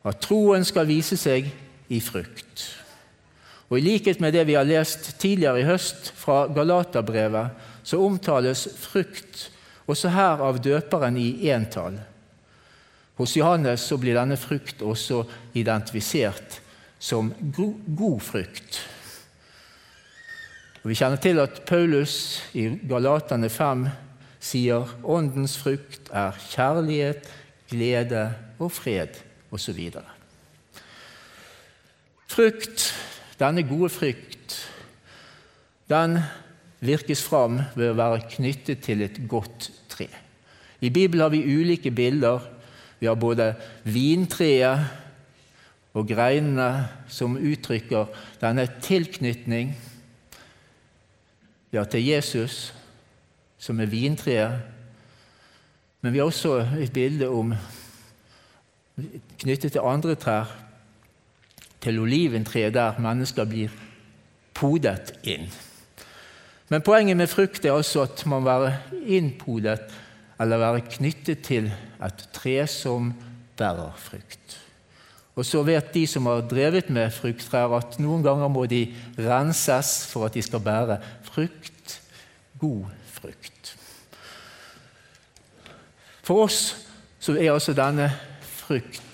at 0.03 0.17
troen 0.17 0.65
skal 0.65 0.87
vise 0.87 1.17
seg 1.17 1.53
i 1.89 1.99
frukt. 2.01 2.79
Og 3.69 3.77
I 3.77 3.81
likhet 3.81 4.19
med 4.19 4.33
det 4.33 4.47
vi 4.47 4.57
har 4.57 4.63
lest 4.63 5.19
tidligere 5.19 5.61
i 5.61 5.69
høst 5.69 6.11
fra 6.15 6.47
Galaterbrevet, 6.47 7.49
så 7.83 8.01
omtales 8.01 8.67
frukt 8.77 9.51
også 9.87 10.09
her 10.09 10.41
av 10.41 10.57
døperen 10.57 11.17
i 11.17 11.49
entall. 11.49 11.99
Hos 13.19 13.35
Johannes 13.35 13.85
blir 13.99 14.17
denne 14.17 14.37
frukt 14.39 14.81
også 14.81 15.23
identifisert 15.57 16.61
som 17.01 17.33
god 17.55 18.21
frukt. 18.21 18.79
Og 20.81 20.89
Vi 20.89 20.97
kjenner 20.97 21.21
til 21.21 21.39
at 21.41 21.61
Paulus 21.69 22.41
i 22.57 22.67
Galatane 22.89 23.49
5 23.49 23.85
sier 24.41 24.89
åndens 25.03 25.57
frukt 25.61 26.09
er 26.09 26.37
kjærlighet, 26.49 27.27
glede 27.69 28.23
og 28.59 28.71
fred 28.73 29.19
osv. 29.53 29.77
Frukt, 32.31 32.87
denne 33.39 33.63
gode 33.67 33.91
frukt, 33.93 34.57
den 35.91 36.17
virkes 36.81 37.21
fram 37.23 37.59
ved 37.75 37.91
å 37.91 37.97
være 37.99 38.25
knyttet 38.37 38.81
til 38.85 39.03
et 39.05 39.19
godt 39.29 39.69
tre. 39.91 40.07
I 40.81 40.89
Bibelen 40.89 41.21
har 41.21 41.33
vi 41.33 41.43
ulike 41.45 41.91
bilder. 41.93 42.41
Vi 43.01 43.07
har 43.09 43.15
både 43.17 43.55
vintreet 43.83 44.83
og 45.97 46.05
greinene 46.07 46.85
som 47.09 47.33
uttrykker 47.33 48.11
denne 48.39 48.67
tilknytning 48.85 49.71
ja, 51.73 51.81
til 51.83 52.05
Jesus, 52.05 52.75
som 53.57 53.79
er 53.81 53.89
vintreet. 53.89 54.59
Men 56.01 56.13
vi 56.13 56.21
har 56.21 56.29
også 56.29 56.59
et 56.77 56.93
bilde 56.93 57.29
om 57.29 57.55
knyttet 59.41 59.71
til 59.73 59.81
andre 59.81 60.15
trær, 60.15 60.53
til 61.81 61.99
oliventreet, 61.99 62.73
der 62.73 63.01
mennesker 63.01 63.49
blir 63.49 63.73
podet 64.53 65.15
inn. 65.25 65.49
Men 66.69 66.85
poenget 66.85 67.17
med 67.17 67.33
frukt 67.33 67.65
er 67.65 67.73
altså 67.73 68.05
at 68.05 68.21
man 68.29 68.45
være 68.45 68.75
innpodet 69.09 69.81
eller 70.41 70.61
være 70.61 70.85
knyttet 70.97 71.43
til 71.45 71.69
et 72.01 72.25
tre 72.33 72.55
som 72.67 73.11
bærer 73.57 73.93
frukt. 73.97 74.57
Og 75.35 75.45
så 75.47 75.61
vet 75.63 75.93
de 75.93 76.03
som 76.09 76.25
har 76.27 76.43
drevet 76.49 76.89
med 76.91 77.13
frukttrær, 77.15 77.71
at 77.77 77.99
noen 78.03 78.23
ganger 78.25 78.51
må 78.51 78.65
de 78.69 78.83
renses 79.17 79.93
for 80.11 80.27
at 80.27 80.35
de 80.35 80.43
skal 80.43 80.63
bære 80.63 80.99
frukt, 81.23 82.01
god 82.59 82.89
frukt. 83.13 83.75
For 86.21 86.43
oss 86.43 86.59
så 87.21 87.37
er 87.37 87.53
altså 87.53 87.73
denne 87.77 88.09
frukt 88.41 89.11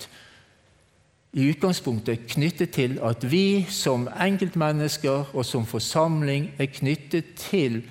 i 1.38 1.50
utgangspunktet 1.50 2.26
knyttet 2.32 2.72
til 2.74 2.98
at 3.04 3.24
vi 3.30 3.66
som 3.70 4.08
enkeltmennesker 4.08 5.34
og 5.36 5.44
som 5.46 5.66
forsamling 5.68 6.50
er 6.58 6.70
knyttet 6.72 7.34
til 7.36 7.82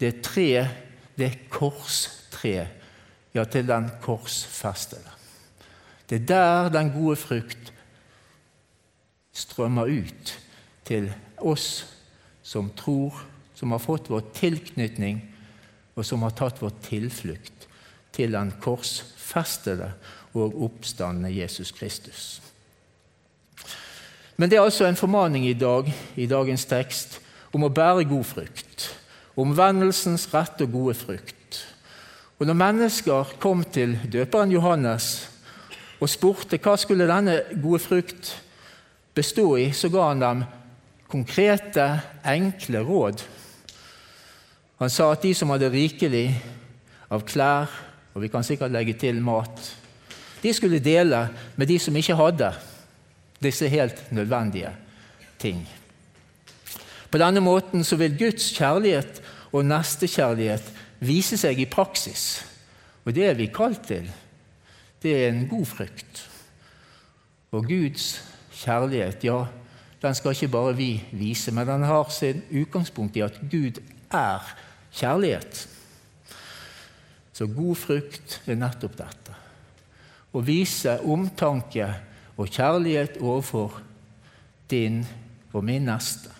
det 0.00 0.20
tre, 0.22 0.68
det 1.18 1.32
korstreet, 1.52 2.74
ja, 3.34 3.44
til 3.44 3.66
den 3.68 3.90
korsfestede. 4.02 5.16
Det 6.08 6.22
er 6.22 6.26
der 6.26 6.68
den 6.72 6.92
gode 6.94 7.16
frukt 7.20 7.72
strømmer 9.32 9.90
ut 9.90 10.32
til 10.88 11.10
oss 11.38 11.86
som 12.42 12.70
tror, 12.72 13.12
som 13.54 13.74
har 13.74 13.82
fått 13.82 14.08
vår 14.10 14.30
tilknytning, 14.34 15.20
og 15.94 16.06
som 16.06 16.22
har 16.24 16.34
tatt 16.38 16.62
vår 16.62 16.72
tilflukt 16.86 17.66
til 18.14 18.32
den 18.32 18.54
korsfestede 18.62 19.92
og 20.38 20.56
oppstandende 20.64 21.32
Jesus 21.34 21.72
Kristus. 21.74 22.40
Men 24.38 24.50
det 24.50 24.58
er 24.58 24.64
altså 24.64 24.86
en 24.86 24.96
formaning 24.96 25.48
i 25.48 25.56
dag, 25.58 25.90
i 26.16 26.26
dagens 26.30 26.64
tekst, 26.70 27.18
om 27.52 27.66
å 27.66 27.72
bære 27.74 28.06
god 28.06 28.24
frukt. 28.24 28.88
Omvendelsens 29.38 30.26
rett 30.32 30.60
og 30.64 30.72
gode 30.72 30.94
frukt. 30.98 31.58
Og 32.38 32.46
når 32.46 32.58
mennesker 32.58 33.34
kom 33.42 33.64
til 33.66 33.96
døperen 34.10 34.52
Johannes 34.54 35.28
og 35.98 36.10
spurte 36.10 36.58
hva 36.62 36.76
skulle 36.78 37.08
denne 37.10 37.40
gode 37.62 37.80
frukt 37.82 38.32
bestå 39.14 39.56
i, 39.58 39.70
så 39.74 39.90
ga 39.90 40.10
han 40.10 40.22
dem 40.22 40.44
konkrete, 41.10 41.86
enkle 42.26 42.82
råd. 42.86 43.24
Han 44.78 44.90
sa 44.92 45.10
at 45.10 45.24
de 45.24 45.32
som 45.34 45.50
hadde 45.50 45.70
rikelig 45.72 46.28
av 47.10 47.24
klær, 47.26 47.70
og 48.14 48.22
vi 48.22 48.30
kan 48.30 48.46
sikkert 48.46 48.74
legge 48.74 48.94
til 48.98 49.18
mat, 49.22 49.58
de 50.42 50.52
skulle 50.54 50.82
dele 50.82 51.24
med 51.56 51.66
de 51.66 51.78
som 51.82 51.96
ikke 51.98 52.18
hadde 52.18 52.52
disse 53.42 53.66
helt 53.70 54.04
nødvendige 54.14 54.70
ting. 55.38 55.64
På 57.10 57.18
denne 57.18 57.40
måten 57.40 57.84
så 57.84 57.96
vil 57.98 58.18
Guds 58.18 58.52
kjærlighet 58.54 59.22
og 59.52 59.64
nestekjærlighet 59.64 60.72
vise 61.00 61.38
seg 61.40 61.60
i 61.60 61.68
praksis. 61.70 62.44
Og 63.04 63.14
det 63.16 63.28
er 63.30 63.38
vi 63.38 63.50
kalt 63.52 63.86
til 63.88 64.08
det 65.02 65.14
er 65.14 65.28
en 65.28 65.48
god 65.48 65.66
frykt. 65.66 66.24
Og 67.54 67.66
Guds 67.68 68.24
kjærlighet, 68.52 69.24
ja, 69.24 69.44
den 70.02 70.14
skal 70.14 70.34
ikke 70.34 70.48
bare 70.48 70.76
vi 70.76 70.90
vise, 71.12 71.52
men 71.54 71.66
den 71.66 71.82
har 71.82 72.10
sin 72.10 72.42
utgangspunkt 72.50 73.16
i 73.16 73.22
at 73.22 73.38
Gud 73.50 73.80
er 74.10 74.54
kjærlighet. 74.92 75.68
Så 77.32 77.46
god 77.46 77.76
frukt 77.76 78.40
er 78.46 78.58
nettopp 78.58 78.98
dette. 78.98 79.36
Å 80.34 80.42
vise 80.44 80.98
omtanke 81.06 81.86
og 82.36 82.50
kjærlighet 82.50 83.20
overfor 83.22 83.78
din 84.70 85.04
og 85.52 85.64
min 85.64 85.86
neste. 85.88 86.37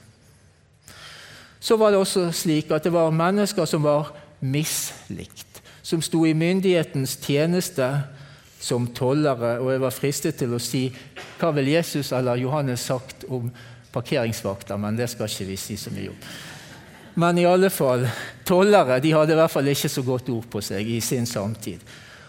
Så 1.61 1.77
var 1.77 1.90
det 1.90 1.99
også 1.99 2.29
slik 2.33 2.71
at 2.71 2.85
det 2.87 2.92
var 2.94 3.14
mennesker 3.14 3.66
som 3.66 3.83
var 3.83 4.12
mislikt, 4.40 5.62
som 5.83 6.03
sto 6.03 6.25
i 6.27 6.35
myndighetens 6.37 7.16
tjeneste 7.25 7.88
som 8.61 8.88
tollere, 8.94 9.59
og 9.62 9.73
jeg 9.73 9.83
var 9.83 9.94
fristet 9.94 10.38
til 10.38 10.55
å 10.55 10.62
si 10.62 10.88
hva 11.38 11.51
vil 11.55 11.71
Jesus 11.73 12.12
eller 12.14 12.40
Johannes 12.40 12.87
sagt 12.90 13.27
om 13.31 13.51
parkeringsvakter, 13.94 14.79
men 14.79 14.99
det 14.99 15.09
skal 15.11 15.31
ikke 15.31 15.49
vi 15.49 15.59
si 15.59 15.77
så 15.79 15.92
mye 15.94 16.12
om. 16.12 16.18
Men 17.18 17.38
i 17.40 17.47
alle 17.51 17.71
fall, 17.75 18.05
tollere 18.47 19.01
de 19.03 19.14
hadde 19.14 19.35
i 19.35 19.38
hvert 19.38 19.51
fall 19.51 19.71
ikke 19.71 19.90
så 19.90 20.05
godt 20.07 20.29
ord 20.31 20.47
på 20.51 20.62
seg 20.62 20.87
i 20.87 21.01
sin 21.03 21.27
samtid. 21.27 21.83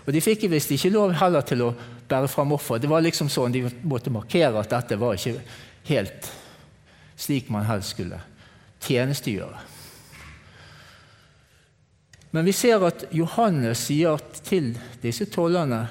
Og 0.06 0.14
De 0.14 0.22
fikk 0.24 0.48
visst 0.50 0.72
ikke 0.74 0.90
lov 0.90 1.14
heller 1.20 1.46
til 1.46 1.62
å 1.62 1.74
bære 2.10 2.30
fram 2.32 2.56
offer. 2.56 2.80
Det 2.82 2.90
var 2.90 3.04
liksom 3.06 3.30
sånn 3.30 3.54
De 3.54 3.68
måtte 3.86 4.10
markere 4.10 4.64
at 4.64 4.72
dette 4.72 4.98
var 4.98 5.14
ikke 5.14 5.36
helt 5.92 6.32
slik 7.20 7.52
man 7.54 7.68
helst 7.68 7.94
skulle 7.94 8.18
tjenestegjøre. 8.86 9.66
Men 12.32 12.46
vi 12.46 12.54
ser 12.54 12.84
at 12.86 13.08
Johannes 13.16 13.88
sier 13.90 14.20
til 14.46 14.76
disse 15.02 15.26
tollerne 15.34 15.88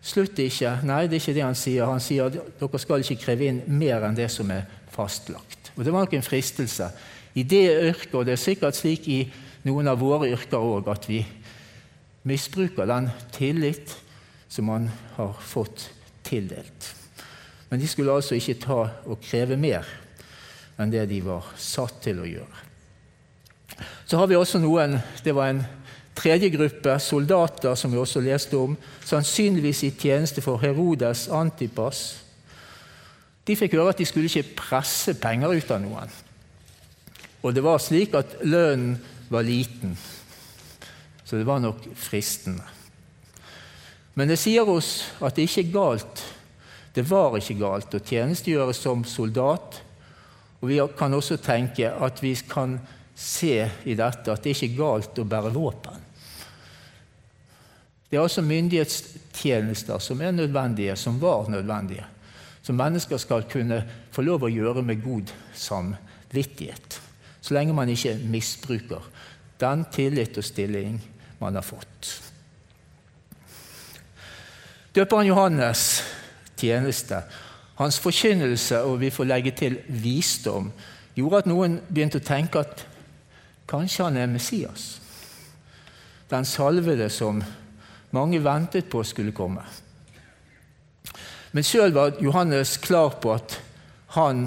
Slutt 0.00 0.38
ikke. 0.40 0.78
Nei, 0.88 1.02
det 1.06 1.18
er 1.18 1.20
ikke 1.20 1.36
det 1.36 1.42
han 1.44 1.58
sier. 1.58 1.84
Han 1.84 2.00
sier 2.00 2.30
at 2.30 2.36
dere 2.56 2.78
skal 2.80 3.02
ikke 3.04 3.20
kreve 3.20 3.50
inn 3.50 3.58
mer 3.68 4.06
enn 4.06 4.16
det 4.16 4.30
som 4.32 4.48
er 4.48 4.62
fastlagt. 4.88 5.72
Og 5.76 5.84
Det 5.84 5.92
var 5.92 6.06
nok 6.06 6.14
en 6.16 6.24
fristelse. 6.24 6.88
I 7.36 7.44
det 7.44 7.66
yrket, 7.68 8.14
og 8.14 8.24
det 8.24 8.32
er 8.34 8.40
sikkert 8.40 8.78
slik 8.78 9.08
i 9.12 9.18
noen 9.68 9.90
av 9.92 10.00
våre 10.00 10.30
yrker 10.32 10.56
òg, 10.56 10.88
at 10.88 11.04
vi 11.04 11.20
misbruker 12.24 12.88
den 12.88 13.10
tillit 13.36 13.92
som 14.48 14.66
man 14.72 14.88
har 15.18 15.36
fått 15.36 15.90
tildelt. 16.26 16.94
Men 17.68 17.80
de 17.80 17.88
skulle 17.88 18.16
altså 18.16 18.34
ikke 18.40 18.58
ta 18.64 18.80
og 19.06 19.20
kreve 19.22 19.60
mer 19.60 19.86
enn 20.80 20.92
det 20.92 21.04
de 21.10 21.20
var 21.24 21.52
satt 21.60 22.00
til 22.04 22.22
å 22.22 22.28
gjøre. 22.28 22.64
Så 24.08 24.18
har 24.18 24.28
vi 24.28 24.36
også 24.36 24.58
noen 24.60 24.98
Det 25.24 25.34
var 25.36 25.52
en 25.52 25.62
tredje 26.16 26.50
gruppe, 26.52 26.98
soldater, 27.00 27.74
som 27.74 27.92
vi 27.92 28.00
også 28.00 28.20
leste 28.20 28.58
om, 28.58 28.74
sannsynligvis 29.06 29.84
i 29.86 29.92
tjeneste 29.94 30.42
for 30.44 30.60
Herodes 30.60 31.28
Antipas. 31.32 32.00
De 33.46 33.56
fikk 33.56 33.78
høre 33.78 33.94
at 33.94 34.00
de 34.00 34.08
skulle 34.08 34.28
ikke 34.28 34.56
presse 34.58 35.14
penger 35.20 35.54
ut 35.54 35.70
av 35.72 35.80
noen. 35.80 36.12
Og 37.40 37.54
det 37.56 37.64
var 37.64 37.80
slik 37.80 38.16
at 38.18 38.36
lønnen 38.44 38.98
var 39.30 39.46
liten, 39.46 39.94
så 41.24 41.38
det 41.38 41.46
var 41.48 41.62
nok 41.62 41.86
fristende. 41.96 42.66
Men 44.18 44.28
det 44.28 44.40
sier 44.42 44.68
oss 44.68 45.06
at 45.22 45.38
det 45.38 45.46
ikke 45.46 45.62
er 45.62 45.72
galt. 45.72 46.24
Det 46.92 47.06
var 47.06 47.38
ikke 47.38 47.60
galt 47.62 47.94
å 47.94 48.02
tjenestegjøre 48.02 48.74
som 48.76 49.06
soldat. 49.08 49.78
Og 50.60 50.68
vi 50.68 50.78
kan 50.98 51.14
også 51.16 51.38
tenke 51.40 51.88
at 51.88 52.22
vi 52.22 52.34
kan 52.48 52.78
se 53.16 53.64
i 53.84 53.96
dette 53.96 54.32
at 54.32 54.44
det 54.44 54.54
ikke 54.54 54.68
er 54.70 54.78
galt 54.78 55.20
å 55.20 55.26
bære 55.28 55.52
våpen. 55.54 56.06
Det 58.10 58.18
er 58.18 58.24
altså 58.24 58.42
myndighetstjenester 58.42 60.00
som 60.02 60.20
er 60.20 60.32
nødvendige, 60.34 60.96
som 60.96 61.20
var 61.22 61.48
nødvendige, 61.48 62.04
som 62.62 62.76
mennesker 62.76 63.20
skal 63.22 63.46
kunne 63.48 63.84
få 64.12 64.24
lov 64.26 64.44
å 64.44 64.50
gjøre 64.50 64.82
med 64.82 65.04
god 65.04 65.30
samvittighet, 65.54 66.98
så 67.40 67.54
lenge 67.54 67.76
man 67.76 67.88
ikke 67.92 68.16
misbruker 68.32 69.06
den 69.60 69.84
tillit 69.92 70.36
og 70.40 70.44
stilling 70.44 70.98
man 71.40 71.54
har 71.54 71.64
fått. 71.64 72.10
Døperen 74.96 75.28
Johannes 75.28 76.02
tjeneste. 76.58 77.22
Hans 77.80 77.96
forkynnelse, 78.00 78.82
og 78.84 78.98
vi 79.00 79.08
får 79.10 79.24
legge 79.24 79.54
til 79.56 79.78
visdom, 79.88 80.68
gjorde 81.16 81.38
at 81.40 81.46
noen 81.48 81.78
begynte 81.88 82.20
å 82.20 82.24
tenke 82.24 82.60
at 82.60 82.84
kanskje 83.70 84.04
han 84.04 84.18
er 84.20 84.28
Messias. 84.28 84.98
Den 86.30 86.44
salvede 86.44 87.08
som 87.10 87.40
mange 88.12 88.42
ventet 88.44 88.90
på 88.92 89.00
skulle 89.06 89.32
komme. 89.32 89.64
Men 91.52 91.66
sjøl 91.66 91.94
var 91.96 92.20
Johannes 92.22 92.76
klar 92.82 93.16
på 93.22 93.32
at 93.34 93.56
han, 94.14 94.44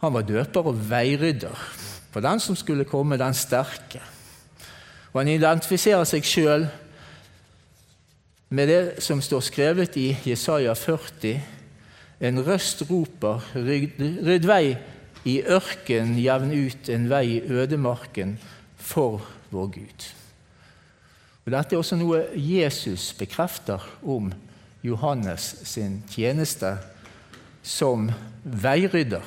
han 0.00 0.14
var 0.14 0.24
døper 0.28 0.70
og 0.70 0.80
veirydder 0.88 1.66
for 2.14 2.24
den 2.24 2.40
som 2.40 2.56
skulle 2.56 2.86
komme, 2.88 3.18
den 3.20 3.34
sterke. 3.36 4.00
Og 5.12 5.20
Han 5.20 5.28
identifiserer 5.32 6.04
seg 6.08 6.24
sjøl 6.24 6.66
med 8.48 8.68
det 8.68 9.02
som 9.04 9.20
står 9.20 9.44
skrevet 9.44 9.96
i 9.96 10.10
Jesaja 10.24 10.74
40. 10.76 11.55
En 12.20 12.40
røst 12.40 12.82
roper, 12.88 13.44
rydd 13.54 14.46
vei 14.48 14.76
i 15.26 15.40
ørken, 15.42 16.14
jevn 16.20 16.54
ut 16.54 16.88
en 16.88 17.08
vei 17.10 17.24
i 17.36 17.42
ødemarken 17.44 18.36
for 18.78 19.24
vår 19.50 19.72
Gud. 19.74 20.06
Og 21.46 21.52
Dette 21.54 21.76
er 21.76 21.82
også 21.82 21.98
noe 21.98 22.24
Jesus 22.34 23.12
bekrefter 23.18 23.82
om 24.02 24.32
Johannes 24.86 25.52
sin 25.68 26.00
tjeneste 26.10 26.76
som 27.66 28.08
veirydder 28.42 29.26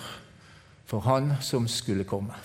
for 0.90 1.06
han 1.06 1.36
som 1.44 1.68
skulle 1.68 2.08
komme. 2.08 2.36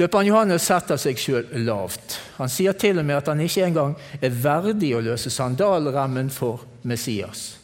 Døperen 0.00 0.30
Johannes 0.30 0.64
setter 0.64 0.96
seg 0.96 1.18
sjøl 1.20 1.48
lavt. 1.66 2.16
Han 2.38 2.48
sier 2.48 2.72
til 2.72 3.02
og 3.02 3.04
med 3.04 3.18
at 3.18 3.28
han 3.28 3.42
ikke 3.44 3.66
engang 3.66 3.96
er 4.16 4.32
verdig 4.32 4.94
å 4.96 5.02
løse 5.04 5.32
sandalremmen 5.32 6.30
for 6.32 6.64
Messias, 6.88 7.59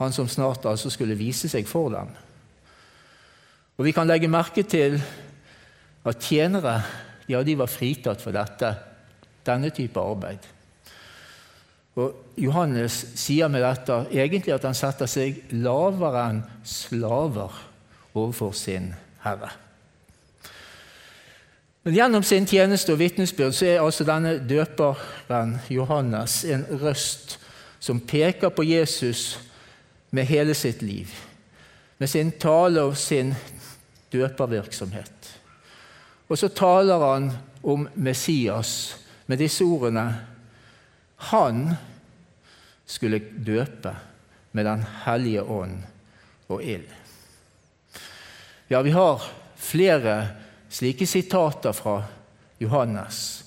han 0.00 0.12
som 0.16 0.28
snart 0.28 0.64
altså 0.66 0.90
skulle 0.90 1.18
vise 1.18 1.48
seg 1.52 1.68
for 1.68 1.92
dem. 1.92 2.12
Og 3.76 3.84
Vi 3.84 3.92
kan 3.96 4.08
legge 4.08 4.28
merke 4.28 4.62
til 4.62 4.98
at 6.04 6.20
tjenere 6.20 6.80
ja, 7.30 7.42
de 7.42 7.54
var 7.56 7.70
fritatt 7.70 8.20
for 8.20 8.34
dette, 8.34 8.72
denne 9.46 9.70
type 9.70 10.00
arbeid. 10.00 10.46
Og 12.00 12.36
Johannes 12.40 12.96
sier 13.18 13.50
med 13.52 13.62
dette 13.64 13.96
egentlig 14.10 14.54
at 14.54 14.64
han 14.66 14.76
setter 14.76 15.10
seg 15.10 15.42
lavere 15.52 16.22
enn 16.30 16.44
slaver 16.66 17.56
overfor 18.14 18.54
sin 18.56 18.90
herre. 19.24 19.50
Men 21.84 21.96
gjennom 21.96 22.24
sin 22.26 22.48
tjeneste 22.48 22.92
og 22.92 23.00
vitnesbyrd 23.00 23.54
så 23.56 23.68
er 23.68 23.84
altså 23.84 24.04
denne 24.04 24.36
døperen 24.44 25.56
Johannes 25.72 26.42
en 26.44 26.66
røst 26.82 27.38
som 27.80 28.02
peker 28.04 28.52
på 28.52 28.66
Jesus 28.68 29.38
med 30.10 30.26
hele 30.26 30.54
sitt 30.54 30.82
liv, 30.82 31.10
med 31.98 32.10
sin 32.10 32.32
tale 32.32 32.82
og 32.82 32.96
sin 32.96 33.34
døpervirksomhet. 34.12 35.30
Og 36.30 36.38
så 36.38 36.48
taler 36.48 37.02
han 37.02 37.30
om 37.62 37.88
Messias 37.94 38.96
med 39.26 39.38
disse 39.38 39.64
ordene. 39.64 40.06
Han 41.30 41.74
skulle 42.86 43.22
døpe 43.46 43.94
med 44.52 44.64
Den 44.64 44.84
hellige 45.04 45.42
ånd 45.42 45.82
og 46.48 46.62
ild. 46.62 46.88
Ja, 48.68 48.82
vi 48.82 48.90
har 48.90 49.22
flere 49.56 50.28
slike 50.68 51.06
sitater 51.06 51.72
fra 51.72 52.02
Johannes, 52.58 53.44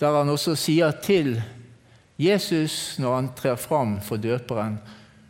der 0.00 0.18
han 0.18 0.28
også 0.28 0.56
sier 0.56 0.92
til 1.02 1.36
Jesus 2.20 2.96
når 2.98 3.14
han 3.14 3.32
trer 3.36 3.56
fram 3.60 3.98
for 4.04 4.20
døperen 4.20 4.78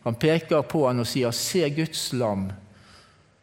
Han 0.07 0.15
peker 0.15 0.63
på 0.63 0.85
han 0.87 1.03
og 1.03 1.09
sier 1.11 1.31
'Se 1.35 1.67
Guds 1.75 2.13
lam 2.13 2.53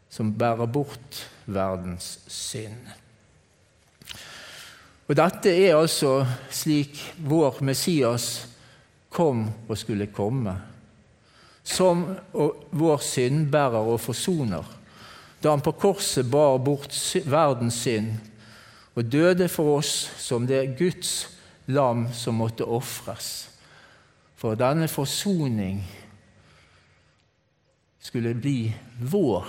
som 0.09 0.31
bærer 0.31 0.65
bort 0.65 1.29
verdens 1.45 2.19
synd'. 2.27 2.93
Og 5.07 5.15
Dette 5.15 5.51
er 5.51 5.75
altså 5.75 6.25
slik 6.49 7.01
vår 7.19 7.59
Messias 7.61 8.47
kom 9.09 9.49
og 9.67 9.77
skulle 9.77 10.07
komme. 10.07 10.55
Som 11.63 12.15
vår 12.71 12.97
syndbærer 12.97 13.83
og 13.83 13.99
forsoner 13.99 14.63
da 15.43 15.49
han 15.49 15.61
på 15.61 15.71
korset 15.71 16.25
bar 16.31 16.57
bort 16.63 16.95
verdens 17.25 17.81
synd 17.83 18.13
og 18.95 19.03
døde 19.11 19.49
for 19.51 19.77
oss 19.77 20.11
som 20.17 20.47
det 20.47 20.77
Guds 20.79 21.27
lam 21.67 22.07
som 22.13 22.39
måtte 22.39 22.63
ofres. 22.63 23.49
For 24.39 24.55
denne 24.55 24.87
forsoning 24.87 25.83
skulle 28.03 28.35
bli 28.35 28.67
vår 28.99 29.47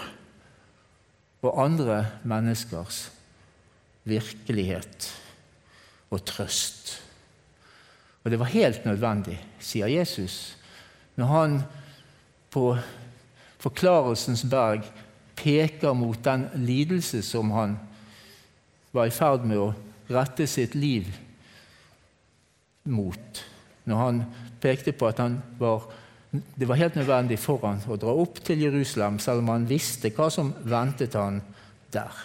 og 1.45 1.59
andre 1.61 1.99
menneskers 2.25 3.09
virkelighet 4.09 5.11
og 6.15 6.23
trøst. 6.25 6.95
Og 8.25 8.31
det 8.31 8.39
var 8.41 8.53
helt 8.55 8.85
nødvendig, 8.87 9.37
sier 9.61 9.91
Jesus, 9.91 10.57
når 11.17 11.33
han 11.33 11.59
på 12.55 12.77
Forklarelsens 13.65 14.45
berg 14.51 14.85
peker 15.37 15.95
mot 15.97 16.19
den 16.25 16.47
lidelse 16.55 17.23
som 17.25 17.51
han 17.57 17.79
var 18.93 19.09
i 19.09 19.15
ferd 19.15 19.47
med 19.49 19.61
å 19.61 19.71
rette 20.13 20.47
sitt 20.47 20.77
liv 20.77 21.09
mot. 22.85 23.41
Når 23.89 24.03
han 24.03 24.21
pekte 24.61 24.93
på 24.93 25.09
at 25.09 25.23
han 25.25 25.39
var, 25.59 25.89
det 26.55 26.67
var 26.69 26.79
helt 26.81 26.97
nødvendig 26.99 27.39
for 27.39 27.63
han 27.63 27.83
å 27.89 27.99
dra 28.01 28.15
opp 28.19 28.41
til 28.45 28.65
Jerusalem, 28.65 29.19
selv 29.23 29.45
om 29.45 29.53
han 29.53 29.69
visste 29.69 30.11
hva 30.15 30.31
som 30.33 30.53
ventet 30.67 31.15
han 31.19 31.41
der. 31.95 32.23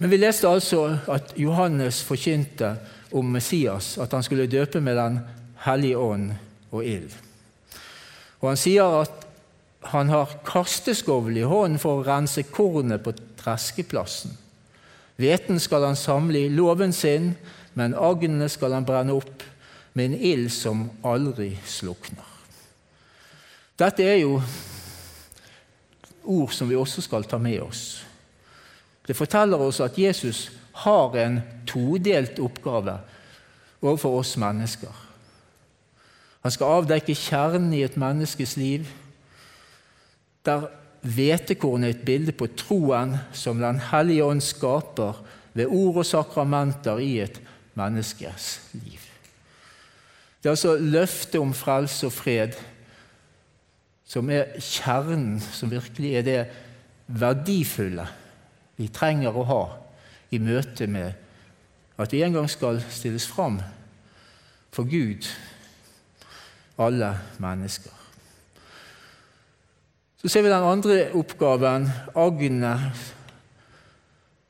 Men 0.00 0.08
vi 0.08 0.16
leste 0.16 0.48
altså 0.48 0.86
at 1.12 1.34
Johannes 1.36 2.00
forkynte 2.08 2.72
om 3.12 3.26
Messias, 3.34 3.98
at 4.00 4.14
han 4.16 4.24
skulle 4.24 4.48
døpe 4.48 4.80
med 4.80 4.96
Den 4.96 5.18
hellige 5.66 5.98
ånd 5.98 6.30
og 6.72 6.86
ild. 6.86 7.12
Og 8.40 8.48
han 8.48 8.60
sier 8.60 9.02
at 9.02 9.26
han 9.92 10.08
har 10.08 10.38
kasteskovl 10.44 11.36
i 11.36 11.44
hånden 11.44 11.80
for 11.80 12.00
å 12.00 12.06
rense 12.06 12.46
kornet 12.48 13.04
på 13.04 13.12
treskeplassen. 13.40 14.32
Hveten 15.20 15.60
skal 15.60 15.84
han 15.84 16.00
samle 16.00 16.46
i 16.46 16.52
låven 16.52 16.92
sin, 16.96 17.34
men 17.76 17.96
agnene 17.96 18.48
skal 18.48 18.72
han 18.72 18.88
brenne 18.88 19.16
opp 19.16 19.44
med 19.92 20.04
en 20.04 20.14
ild 20.14 20.50
som 20.54 20.86
aldri 21.04 21.52
slukner. 21.66 22.26
Dette 23.80 24.04
er 24.04 24.20
jo 24.20 24.36
ord 26.30 26.52
som 26.54 26.68
vi 26.68 26.78
også 26.78 27.02
skal 27.02 27.24
ta 27.24 27.38
med 27.40 27.60
oss. 27.64 27.84
Det 29.06 29.16
forteller 29.16 29.60
oss 29.60 29.80
at 29.82 29.98
Jesus 29.98 30.50
har 30.84 31.16
en 31.18 31.40
todelt 31.66 32.38
oppgave 32.38 32.98
overfor 33.80 34.20
oss 34.20 34.36
mennesker. 34.40 34.92
Han 36.44 36.52
skal 36.54 36.76
avdekke 36.80 37.16
kjernen 37.16 37.72
i 37.76 37.82
et 37.84 37.98
menneskes 38.00 38.56
liv, 38.60 38.86
der 40.46 40.68
hvetekornet 41.00 41.88
er 41.88 41.96
et 41.96 42.04
bilde 42.04 42.32
på 42.36 42.48
troen 42.56 43.16
som 43.32 43.60
Den 43.60 43.80
hellige 43.90 44.24
ånd 44.24 44.40
skaper 44.44 45.20
ved 45.52 45.66
ord 45.66 46.00
og 46.00 46.06
sakramenter 46.06 47.00
i 47.00 47.18
et 47.24 47.40
menneskes 47.76 48.60
liv. 48.72 49.09
Det 50.40 50.48
er 50.48 50.56
altså 50.56 50.76
løftet 50.76 51.40
om 51.40 51.52
frelse 51.54 52.08
og 52.08 52.12
fred 52.12 52.56
som 54.10 54.30
er 54.32 54.56
kjernen, 54.58 55.38
som 55.40 55.70
virkelig 55.70 56.14
er 56.18 56.24
det 56.26 56.40
verdifulle 57.06 58.06
vi 58.80 58.88
trenger 58.88 59.36
å 59.36 59.44
ha 59.46 59.62
i 60.32 60.40
møte 60.42 60.88
med 60.90 62.00
at 62.00 62.12
vi 62.14 62.22
en 62.24 62.34
gang 62.38 62.48
skal 62.48 62.80
stilles 62.88 63.26
fram 63.28 63.60
for 64.72 64.88
Gud 64.88 65.28
alle 66.80 67.10
mennesker. 67.38 67.92
Så 70.20 70.28
ser 70.28 70.42
vi 70.42 70.52
den 70.52 70.64
andre 70.64 71.10
oppgaven, 71.16 71.88
agnet, 72.16 72.96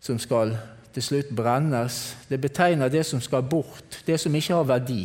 som 0.01 0.19
skal 0.19 0.57
til 0.95 1.03
slutt 1.03 1.31
brennes. 1.37 2.17
Det 2.29 2.41
betegner 2.41 2.91
det 2.91 3.05
som 3.07 3.21
skal 3.23 3.43
bort, 3.43 4.01
det 4.07 4.19
som 4.21 4.35
ikke 4.35 4.55
har 4.55 4.67
verdi. 4.67 5.05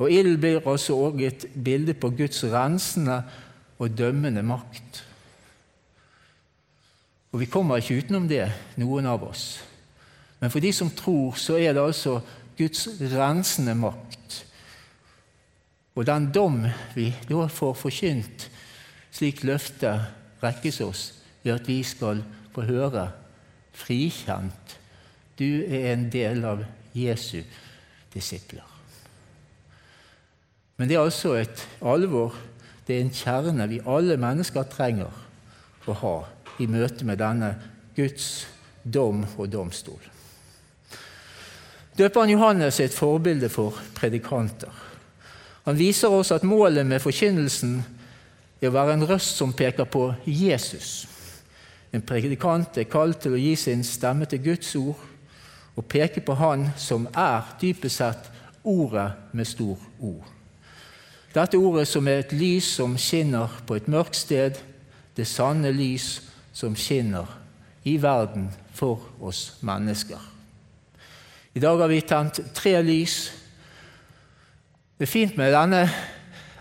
Og 0.00 0.10
Ild 0.12 0.38
blir 0.40 0.64
også 0.66 0.96
et 1.20 1.46
bilde 1.54 1.94
på 1.94 2.10
Guds 2.16 2.42
rensende 2.48 3.20
og 3.78 3.92
dømmende 3.98 4.42
makt. 4.42 5.04
Og 7.32 7.40
Vi 7.40 7.46
kommer 7.46 7.76
ikke 7.78 8.00
utenom 8.00 8.28
det, 8.28 8.48
noen 8.80 9.06
av 9.06 9.22
oss. 9.28 9.60
Men 10.40 10.50
for 10.50 10.60
de 10.60 10.72
som 10.72 10.90
tror, 10.90 11.36
så 11.36 11.60
er 11.60 11.76
det 11.76 11.84
altså 11.84 12.20
Guds 12.58 12.88
rensende 13.12 13.76
makt 13.76 14.10
og 16.00 16.06
den 16.06 16.30
dom 16.32 16.62
vi 16.94 17.10
da 17.28 17.46
får 17.50 17.74
forkynt, 17.76 18.46
slik 19.12 19.42
løftet 19.44 20.06
rekkes 20.42 20.80
oss, 20.80 21.02
ved 21.42 21.58
at 21.58 21.68
vi 21.68 21.82
skal 21.84 22.22
få 22.54 22.64
høre 22.68 23.10
frikjent. 23.76 24.78
Du 25.38 25.64
er 25.66 25.92
en 25.92 26.08
del 26.12 26.44
av 26.48 26.64
Jesu 26.96 27.42
disipler. 28.14 28.69
Men 30.80 30.88
det 30.88 30.96
er 30.96 31.02
altså 31.04 31.34
et 31.36 31.66
alvor, 31.84 32.32
det 32.86 32.94
er 32.96 33.02
en 33.04 33.12
kjerne 33.12 33.66
vi 33.68 33.82
alle 33.84 34.14
mennesker 34.16 34.64
trenger 34.72 35.12
å 35.84 35.96
ha 36.00 36.14
i 36.56 36.68
møte 36.72 37.04
med 37.04 37.20
denne 37.20 37.50
Guds 37.92 38.46
dom 38.80 39.26
og 39.36 39.50
domstol. 39.52 40.00
Døperen 42.00 42.32
Johannes 42.32 42.80
er 42.80 42.88
et 42.88 42.96
forbilde 42.96 43.52
for 43.52 43.76
predikanter. 43.98 44.72
Han 45.68 45.76
viser 45.76 46.16
oss 46.16 46.32
at 46.32 46.48
målet 46.48 46.88
med 46.88 47.04
forkynnelsen 47.04 47.76
er 48.62 48.70
å 48.70 48.74
være 48.78 48.96
en 48.96 49.06
røst 49.12 49.36
som 49.36 49.52
peker 49.52 49.84
på 49.84 50.06
Jesus. 50.24 51.04
En 51.92 52.00
predikant 52.00 52.80
er 52.80 52.88
kalt 52.88 53.20
til 53.20 53.36
å 53.36 53.44
gi 53.44 53.52
sin 53.68 53.84
stemme 53.84 54.24
til 54.24 54.46
Guds 54.48 54.72
ord 54.80 55.06
og 55.76 55.88
peke 55.92 56.24
på 56.24 56.40
Han 56.40 56.70
som 56.80 57.04
er 57.12 57.56
dypest 57.60 58.00
sett 58.00 58.36
Ordet 58.64 59.10
med 59.32 59.48
stor 59.48 59.76
O. 60.00 60.16
Dette 61.30 61.58
ordet 61.58 61.86
som 61.86 62.08
er 62.10 62.24
et 62.24 62.32
lys 62.34 62.66
som 62.80 62.96
skinner 62.98 63.52
på 63.66 63.76
et 63.78 63.88
mørkt 63.90 64.18
sted, 64.18 64.56
det 65.14 65.28
sanne 65.30 65.70
lys 65.70 66.16
som 66.52 66.74
skinner 66.74 67.28
i 67.86 67.94
verden 68.02 68.48
for 68.74 69.04
oss 69.22 69.60
mennesker. 69.62 70.18
I 71.54 71.62
dag 71.62 71.78
har 71.78 71.90
vi 71.90 72.00
tent 72.06 72.40
tre 72.54 72.76
lys. 72.82 73.30
Det 74.98 75.06
er 75.06 75.10
fint 75.10 75.38
med 75.38 75.54
denne 75.54 75.84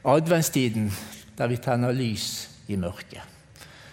adventstiden 0.06 0.90
der 1.38 1.50
vi 1.50 1.58
tenner 1.62 1.96
lys 1.96 2.30
i 2.70 2.78
mørket. 2.78 3.26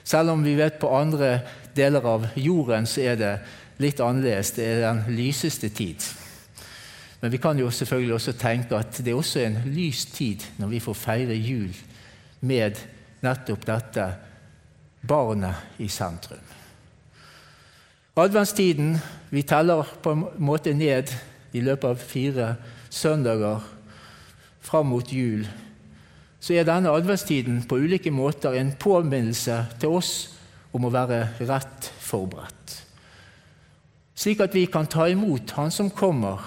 Selv 0.05 0.31
om 0.31 0.45
vi 0.45 0.55
vet 0.59 0.79
på 0.81 0.93
andre 0.93 1.41
deler 1.77 2.05
av 2.07 2.29
jorden 2.37 2.87
så 2.87 3.03
er 3.13 3.19
det 3.21 3.33
litt 3.83 4.01
annerledes. 4.01 4.53
Det 4.57 4.69
er 4.69 4.85
den 4.85 5.03
lyseste 5.17 5.73
tid. 5.75 6.05
Men 7.27 7.33
vi 7.33 7.41
kan 7.43 7.59
jo 7.59 7.71
selvfølgelig 7.75 8.15
også 8.15 8.33
tenke 8.39 8.77
at 8.79 9.01
det 9.03 9.11
er 9.11 9.17
også 9.19 9.41
en 9.43 9.57
lys 9.67 10.05
tid 10.15 10.45
når 10.63 10.69
vi 10.71 10.79
får 10.79 10.95
feire 10.95 11.35
jul 11.35 11.73
med 12.47 12.77
nettopp 13.27 13.65
dette 13.67 14.05
barnet 15.03 15.81
i 15.83 15.89
sentrum. 15.91 16.45
Adventstiden 18.17 19.01
Vi 19.31 19.43
teller 19.43 19.91
på 20.03 20.13
en 20.15 20.23
måte 20.39 20.71
ned 20.75 21.11
i 21.53 21.61
løpet 21.67 21.89
av 21.89 21.97
fire 21.99 22.47
søndager 22.91 23.65
fram 24.61 24.87
mot 24.87 25.11
jul. 25.13 25.49
Så 26.39 26.55
er 26.55 26.69
denne 26.69 26.93
adventstiden 26.95 27.65
på 27.67 27.81
ulike 27.83 28.13
måter 28.15 28.55
en 28.55 28.71
påminnelse 28.79 29.65
til 29.81 29.99
oss 29.99 30.13
om 30.71 30.87
å 30.87 30.93
være 30.95 31.25
rett 31.41 31.91
forberedt. 31.99 32.77
Slik 34.15 34.47
at 34.47 34.55
vi 34.55 34.69
kan 34.71 34.87
ta 34.87 35.09
imot 35.11 35.57
Han 35.59 35.75
som 35.75 35.91
kommer, 35.91 36.39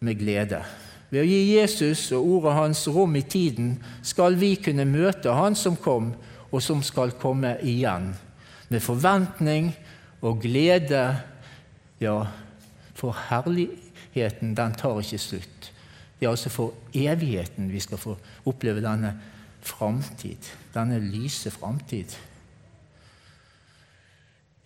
med 0.00 0.18
glede. 0.18 0.62
Ved 1.10 1.22
å 1.22 1.28
gi 1.28 1.56
Jesus 1.56 2.08
og 2.16 2.26
ordet 2.26 2.56
hans 2.56 2.82
rom 2.90 3.14
i 3.16 3.22
tiden 3.22 3.76
skal 4.02 4.36
vi 4.40 4.56
kunne 4.58 4.88
møte 4.88 5.34
Han 5.34 5.54
som 5.54 5.76
kom, 5.76 6.14
og 6.50 6.62
som 6.62 6.82
skal 6.82 7.14
komme 7.20 7.56
igjen, 7.62 8.12
med 8.68 8.82
forventning 8.82 9.70
og 10.22 10.40
glede, 10.42 11.02
ja, 12.00 12.16
for 12.96 13.16
herligheten, 13.28 14.54
den 14.56 14.74
tar 14.78 15.00
ikke 15.00 15.18
slutt. 15.20 15.72
Det 16.18 16.26
er 16.26 16.32
altså 16.32 16.50
for 16.50 16.74
evigheten 16.94 17.68
vi 17.72 17.80
skal 17.80 18.00
få 18.00 18.16
oppleve 18.48 18.80
denne 18.80 19.12
framtid, 19.60 20.48
denne 20.74 20.98
lyse 21.02 21.50
framtid. 21.50 22.16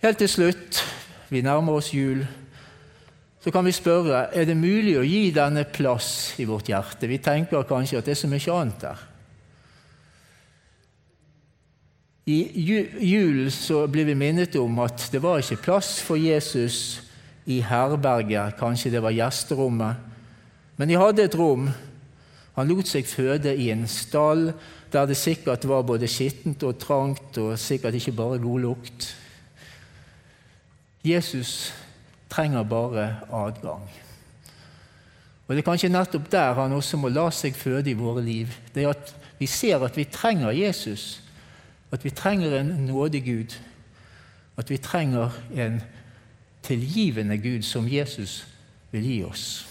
Helt 0.01 0.19
til 0.19 0.29
slutt, 0.29 0.85
vi 1.29 1.43
nærmer 1.43 1.81
oss 1.81 1.91
jul, 1.95 2.23
så 3.41 3.51
kan 3.53 3.65
vi 3.65 3.73
spørre 3.73 4.27
er 4.37 4.45
det 4.49 4.57
mulig 4.59 4.99
å 5.01 5.07
gi 5.07 5.31
denne 5.33 5.65
plass 5.65 6.35
i 6.41 6.45
vårt 6.49 6.69
hjerte. 6.69 7.09
Vi 7.09 7.23
tenker 7.25 7.65
kanskje 7.69 8.01
at 8.01 8.09
det 8.09 8.13
er 8.13 8.21
så 8.21 8.29
mye 8.29 8.57
annet 8.57 8.83
der. 8.85 9.07
I 12.31 12.41
julen 13.01 13.49
så 13.51 13.87
blir 13.91 14.05
vi 14.07 14.15
minnet 14.15 14.55
om 14.61 14.77
at 14.85 15.09
det 15.11 15.23
var 15.25 15.41
ikke 15.41 15.65
plass 15.65 15.97
for 16.05 16.21
Jesus 16.21 17.01
i 17.49 17.63
herberget, 17.65 18.59
kanskje 18.61 18.93
det 18.93 19.01
var 19.03 19.17
gjesterommet. 19.17 19.97
Men 20.77 20.93
de 20.93 21.01
hadde 21.01 21.25
et 21.25 21.35
rom. 21.35 21.71
Han 22.55 22.69
lot 22.69 22.89
seg 22.89 23.09
føde 23.09 23.57
i 23.57 23.71
en 23.73 23.87
stall 23.89 24.51
der 24.93 25.09
det 25.09 25.17
sikkert 25.17 25.65
var 25.71 25.87
både 25.87 26.09
skittent 26.11 26.63
og 26.67 26.79
trangt, 26.83 27.39
og 27.39 27.59
sikkert 27.59 27.97
ikke 27.97 28.17
bare 28.21 28.41
god 28.43 28.65
lukt. 28.67 29.11
Jesus 31.07 31.71
trenger 32.31 32.63
bare 32.63 33.17
adgang. 33.33 33.89
Og 35.47 35.57
Det 35.57 35.59
er 35.59 35.67
kanskje 35.67 35.91
nettopp 35.91 36.31
der 36.31 36.55
han 36.55 36.73
også 36.73 36.97
må 36.97 37.09
la 37.11 37.27
seg 37.35 37.57
føde 37.59 37.91
i 37.91 37.99
våre 37.99 38.23
liv. 38.23 38.53
Det 38.75 38.85
er 38.85 38.95
at 38.95 39.17
Vi 39.41 39.47
ser 39.47 39.81
at 39.85 39.97
vi 39.97 40.05
trenger 40.05 40.51
Jesus 40.53 41.23
at 41.93 42.05
vi 42.05 42.11
trenger 42.11 42.61
en 42.61 42.67
nådig 42.67 43.25
Gud. 43.25 43.57
at 44.57 44.71
vi 44.71 44.77
trenger 44.77 45.31
en 45.57 45.81
tilgivende 46.63 47.39
Gud 47.39 47.63
som 47.63 47.89
Jesus 47.89 48.47
vil 48.91 49.03
gi 49.03 49.23
oss, 49.25 49.67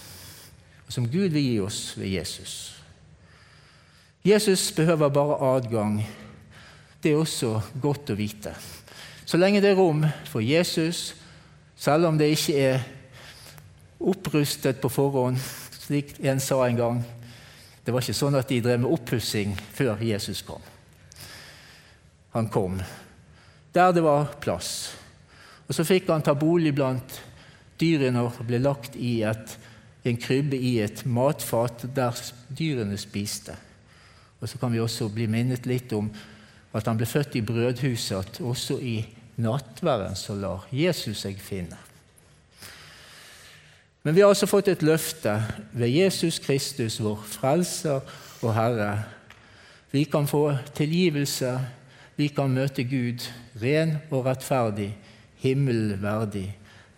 og 0.87 0.93
som 0.93 1.05
Gud 1.05 1.29
vil 1.29 1.43
gi 1.43 1.59
oss 1.61 1.97
ved 1.97 2.07
Jesus. 2.07 2.81
Jesus 4.25 4.71
behøver 4.71 5.09
bare 5.09 5.55
adgang. 5.55 6.07
Det 7.03 7.11
er 7.11 7.21
også 7.21 7.61
godt 7.81 8.09
å 8.09 8.17
vite. 8.17 8.55
Så 9.25 9.37
lenge 9.37 9.61
det 9.61 9.69
er 9.69 9.77
rom 9.77 10.03
for 10.25 10.41
Jesus, 10.41 11.13
selv 11.79 12.09
om 12.09 12.17
det 12.19 12.33
ikke 12.35 12.57
er 12.59 12.83
opprustet 13.99 14.81
på 14.81 14.91
forhånd, 14.91 15.39
slik 15.79 16.17
en 16.21 16.39
sa 16.43 16.61
en 16.67 16.77
gang 16.77 16.99
Det 17.79 17.93
var 17.95 18.03
ikke 18.03 18.13
sånn 18.13 18.35
at 18.37 18.51
de 18.51 18.59
drev 18.61 18.83
med 18.83 18.91
oppussing 18.91 19.55
før 19.73 20.03
Jesus 20.03 20.43
kom 20.45 20.61
han 22.29 22.49
kom, 22.49 22.81
der 23.71 23.91
det 23.93 24.03
var 24.05 24.33
plass. 24.41 24.93
Og 25.67 25.75
Så 25.75 25.85
fikk 25.85 26.09
han 26.09 26.21
ta 26.25 26.33
bolig 26.33 26.73
blant 26.75 27.21
dyrene 27.79 28.21
og 28.25 28.41
ble 28.45 28.59
lagt 28.61 28.95
i 28.95 29.21
et, 29.25 29.57
en 30.05 30.17
krybbe 30.17 30.57
i 30.57 30.79
et 30.81 31.05
matfat 31.05 31.87
der 31.95 32.15
dyrene 32.49 32.97
spiste. 32.97 33.55
Og 34.41 34.49
Så 34.49 34.57
kan 34.57 34.71
vi 34.71 34.79
også 34.79 35.09
bli 35.09 35.27
minnet 35.27 35.65
litt 35.65 35.93
om 35.93 36.09
at 36.73 36.85
han 36.85 36.97
ble 36.97 37.05
født 37.05 37.35
i 37.35 37.41
brødhuset, 37.41 38.17
at 38.17 38.41
også 38.41 38.77
i 38.79 39.01
nattværen 39.39 40.17
så 40.19 40.35
lar 40.35 40.67
Jesus 40.71 41.23
seg 41.25 41.39
finne. 41.41 41.77
Men 44.03 44.15
vi 44.15 44.21
har 44.23 44.31
altså 44.31 44.47
fått 44.47 44.69
et 44.71 44.83
løfte 44.85 45.33
ved 45.75 45.91
Jesus 45.91 46.39
Kristus, 46.39 46.99
vår 47.03 47.19
Frelser 47.27 47.99
og 48.41 48.53
Herre. 48.55 48.93
Vi 49.91 50.05
kan 50.07 50.27
få 50.27 50.53
tilgivelse 50.75 51.57
vi 52.19 52.27
kan 52.27 52.51
møte 52.51 52.83
Gud 52.83 53.23
ren 53.61 53.93
og 54.11 54.25
rettferdig, 54.25 54.89
himmelen 55.39 56.01
verdig, 56.03 56.49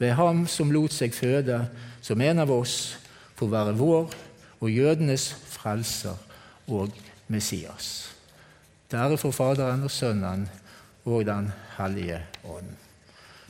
ved 0.02 0.16
Ham 0.18 0.48
som 0.50 0.72
lot 0.74 0.96
seg 0.96 1.14
føde 1.14 1.60
som 2.02 2.22
en 2.26 2.42
av 2.42 2.50
oss, 2.50 2.96
for 3.38 3.46
å 3.46 3.54
være 3.54 3.76
vår 3.78 4.16
og 4.58 4.72
jødenes 4.74 5.28
frelser 5.52 6.18
og 6.66 6.98
Messias. 7.30 8.10
Ære 8.92 9.20
for 9.22 9.32
Faderen 9.32 9.86
og 9.86 9.94
Sønnen 9.94 10.48
og 11.06 11.26
Den 11.26 11.52
hellige 11.78 12.22
ånd. 12.46 12.78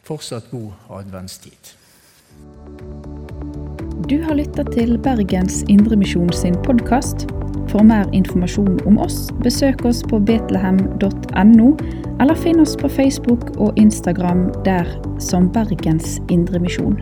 Fortsatt 0.04 0.50
god 0.52 0.72
adventstid. 0.90 1.76
Du 4.10 4.18
har 4.24 4.36
lytta 4.36 4.64
til 4.64 4.98
Bergens 5.00 5.64
Indremisjon 5.70 6.34
sin 6.34 6.56
podkast. 6.66 7.28
For 7.72 7.84
mer 7.84 8.10
informasjon 8.12 8.82
om 8.88 8.98
oss, 9.00 9.30
besøk 9.44 9.86
oss 9.86 10.02
på 10.04 10.20
betlehem.no, 10.20 11.70
eller 12.20 12.36
finn 12.36 12.60
oss 12.60 12.76
på 12.76 12.90
Facebook 12.92 13.54
og 13.58 13.78
Instagram 13.80 14.50
der 14.66 14.90
som 15.20 15.52
Bergens 15.54 16.20
Indremisjon. 16.30 17.00